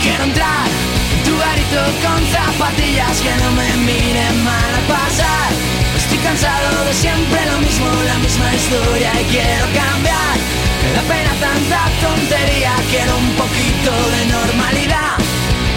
Quiero 0.02 0.24
entrar 0.24 0.68
en 1.14 1.24
tu 1.24 1.38
garito 1.38 1.82
con 2.04 2.20
zapatillas 2.32 3.22
que 3.22 3.34
no 3.44 3.52
me 3.52 3.70
miren 3.86 4.44
mal 4.44 4.72
a 4.76 4.84
pasar. 4.88 5.52
Estoy 5.98 6.18
cansado 6.20 6.86
de 6.86 6.94
siempre 6.94 7.40
lo 7.46 7.60
mismo, 7.60 7.88
la 8.06 8.18
misma 8.20 8.54
historia 8.56 9.12
y 9.22 9.26
quiero 9.26 9.66
cambiar. 9.74 10.36
Me 10.84 10.90
da 10.94 11.02
pena 11.02 11.34
tanta 11.40 11.80
tontería, 12.02 12.74
quiero 12.90 13.18
un 13.18 13.32
poquito 13.36 13.92
de 14.14 14.26
normalidad. 14.32 15.18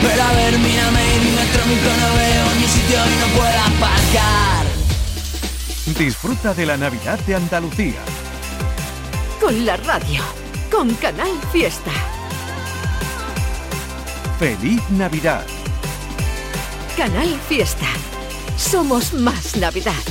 Pero 0.02 0.22
a 0.22 0.32
ver, 0.32 0.58
mírame 0.58 1.02
y 1.16 1.18
mi 1.24 1.30
metro 1.32 1.62
micro 1.66 1.90
no 2.02 2.10
veo 2.16 2.46
ni 2.58 2.66
sitio 2.66 2.98
y 3.06 3.14
no 3.20 3.26
puedo 3.38 3.60
aparcar. 3.70 4.66
Disfruta 5.98 6.54
de 6.54 6.66
la 6.66 6.76
Navidad 6.76 7.18
de 7.20 7.34
Andalucía. 7.34 8.00
Con 9.40 9.66
la 9.66 9.76
radio, 9.76 10.22
con 10.70 10.94
Canal 10.94 11.30
Fiesta. 11.52 12.11
Feliz 14.42 14.82
Navidad. 14.90 15.46
Canal 16.96 17.28
Fiesta. 17.48 17.86
Somos 18.56 19.14
más 19.14 19.54
Navidad. 19.54 20.02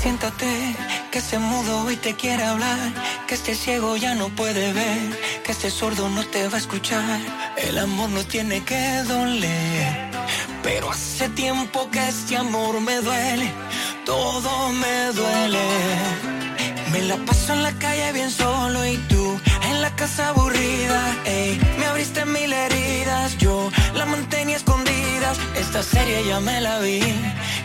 Siéntate, 0.00 0.76
que 1.10 1.20
se 1.20 1.40
mudo 1.40 1.90
y 1.90 1.96
te 1.96 2.14
quiere 2.14 2.44
hablar, 2.44 2.92
que 3.26 3.34
este 3.34 3.56
ciego 3.56 3.96
ya 3.96 4.14
no 4.14 4.28
puede 4.28 4.72
ver, 4.72 5.18
que 5.42 5.50
este 5.50 5.72
sordo 5.72 6.08
no 6.08 6.24
te 6.24 6.46
va 6.46 6.54
a 6.54 6.60
escuchar. 6.60 7.18
El 7.56 7.78
amor 7.78 8.10
no 8.10 8.22
tiene 8.22 8.62
que 8.62 9.02
doler, 9.08 10.12
pero 10.62 10.92
hace 10.92 11.28
tiempo 11.30 11.90
que 11.90 12.10
este 12.10 12.36
amor 12.36 12.80
me 12.80 12.94
duele, 13.00 13.50
todo 14.06 14.68
me 14.68 15.12
duele. 15.12 15.66
Me 16.92 17.02
la 17.02 17.16
paso 17.26 17.54
en 17.54 17.64
la 17.64 17.72
calle 17.72 18.12
bien 18.12 18.30
solo 18.30 18.86
y 18.86 18.96
tú 19.08 19.40
la 19.80 19.94
casa 19.96 20.28
aburrida, 20.28 21.16
ey, 21.24 21.58
me 21.78 21.86
abriste 21.86 22.24
mil 22.24 22.52
heridas, 22.52 23.38
yo 23.38 23.70
la 23.94 24.04
mantenía 24.06 24.56
escondidas, 24.56 25.38
esta 25.54 25.82
serie 25.82 26.24
ya 26.26 26.40
me 26.40 26.60
la 26.60 26.78
vi 26.80 27.00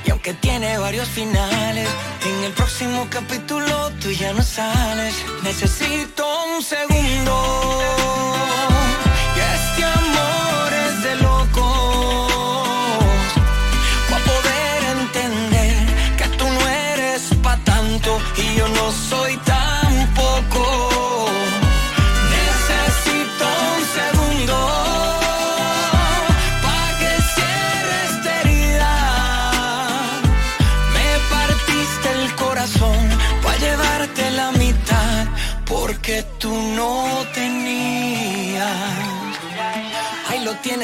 y 0.05 0.11
aunque 0.11 0.33
tiene 0.35 0.77
varios 0.77 1.07
finales, 1.09 1.87
en 2.25 2.43
el 2.43 2.51
próximo 2.53 3.07
capítulo 3.09 3.91
tú 4.01 4.11
ya 4.11 4.33
no 4.33 4.43
sales. 4.43 5.15
Necesito 5.43 6.23
un 6.55 6.61
segundo. 6.61 7.33
Y 9.35 9.39
este 9.57 9.83
amor 9.83 10.73
es 10.85 11.03
de 11.03 11.15
locos. 11.15 12.31
Para 14.09 14.23
poder 14.25 14.83
entender 14.99 15.75
que 16.17 16.27
tú 16.37 16.45
no 16.45 16.67
eres 16.67 17.21
pa' 17.41 17.57
tanto 17.63 18.19
y 18.37 18.57
yo 18.57 18.67
no 18.67 18.91
soy 18.91 19.37
tampoco. 19.37 19.54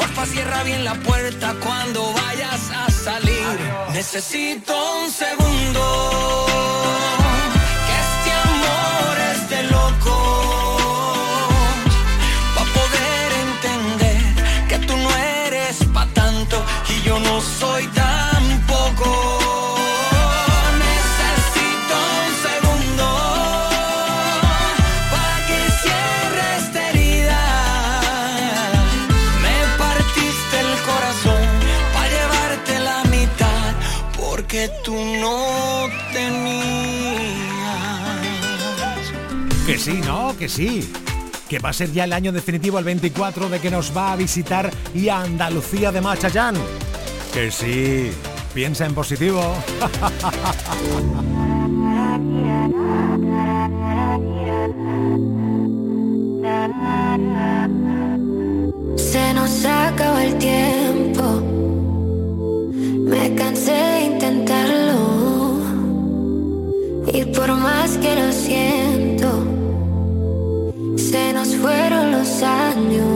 Porfa, 0.00 0.24
cierra 0.24 0.62
bien 0.62 0.82
la 0.82 0.94
puerta 0.94 1.54
cuando 1.62 2.10
vayas 2.14 2.70
a 2.74 2.90
salir. 2.90 3.58
Necesito 3.92 4.72
un 5.02 5.10
segundo. 5.10 6.46
Sí. 40.50 40.92
Que 41.48 41.58
va 41.58 41.70
a 41.70 41.72
ser 41.72 41.90
ya 41.92 42.04
el 42.04 42.12
año 42.12 42.32
definitivo, 42.32 42.78
el 42.78 42.84
24, 42.84 43.48
de 43.48 43.58
que 43.60 43.70
nos 43.70 43.96
va 43.96 44.12
a 44.12 44.16
visitar 44.16 44.70
y 44.94 45.08
a 45.08 45.22
Andalucía 45.22 45.90
de 45.90 46.00
Machayán. 46.00 46.56
Que 47.32 47.50
sí. 47.50 48.10
Piensa 48.52 48.84
en 48.86 48.94
positivo. 48.94 49.40
Se 58.96 59.34
nos 59.34 59.64
acaba 59.64 60.24
el 60.24 60.36
tiempo. 60.38 61.22
Me 63.10 63.34
cansé 63.34 63.72
de 63.72 64.00
intentarlo. 64.02 65.60
Y 67.12 67.24
por 67.24 67.54
más 67.56 67.96
que 67.98 68.14
lo 68.14 68.32
siento, 68.32 68.89
fueron 71.60 72.12
los 72.12 72.42
años. 72.42 73.09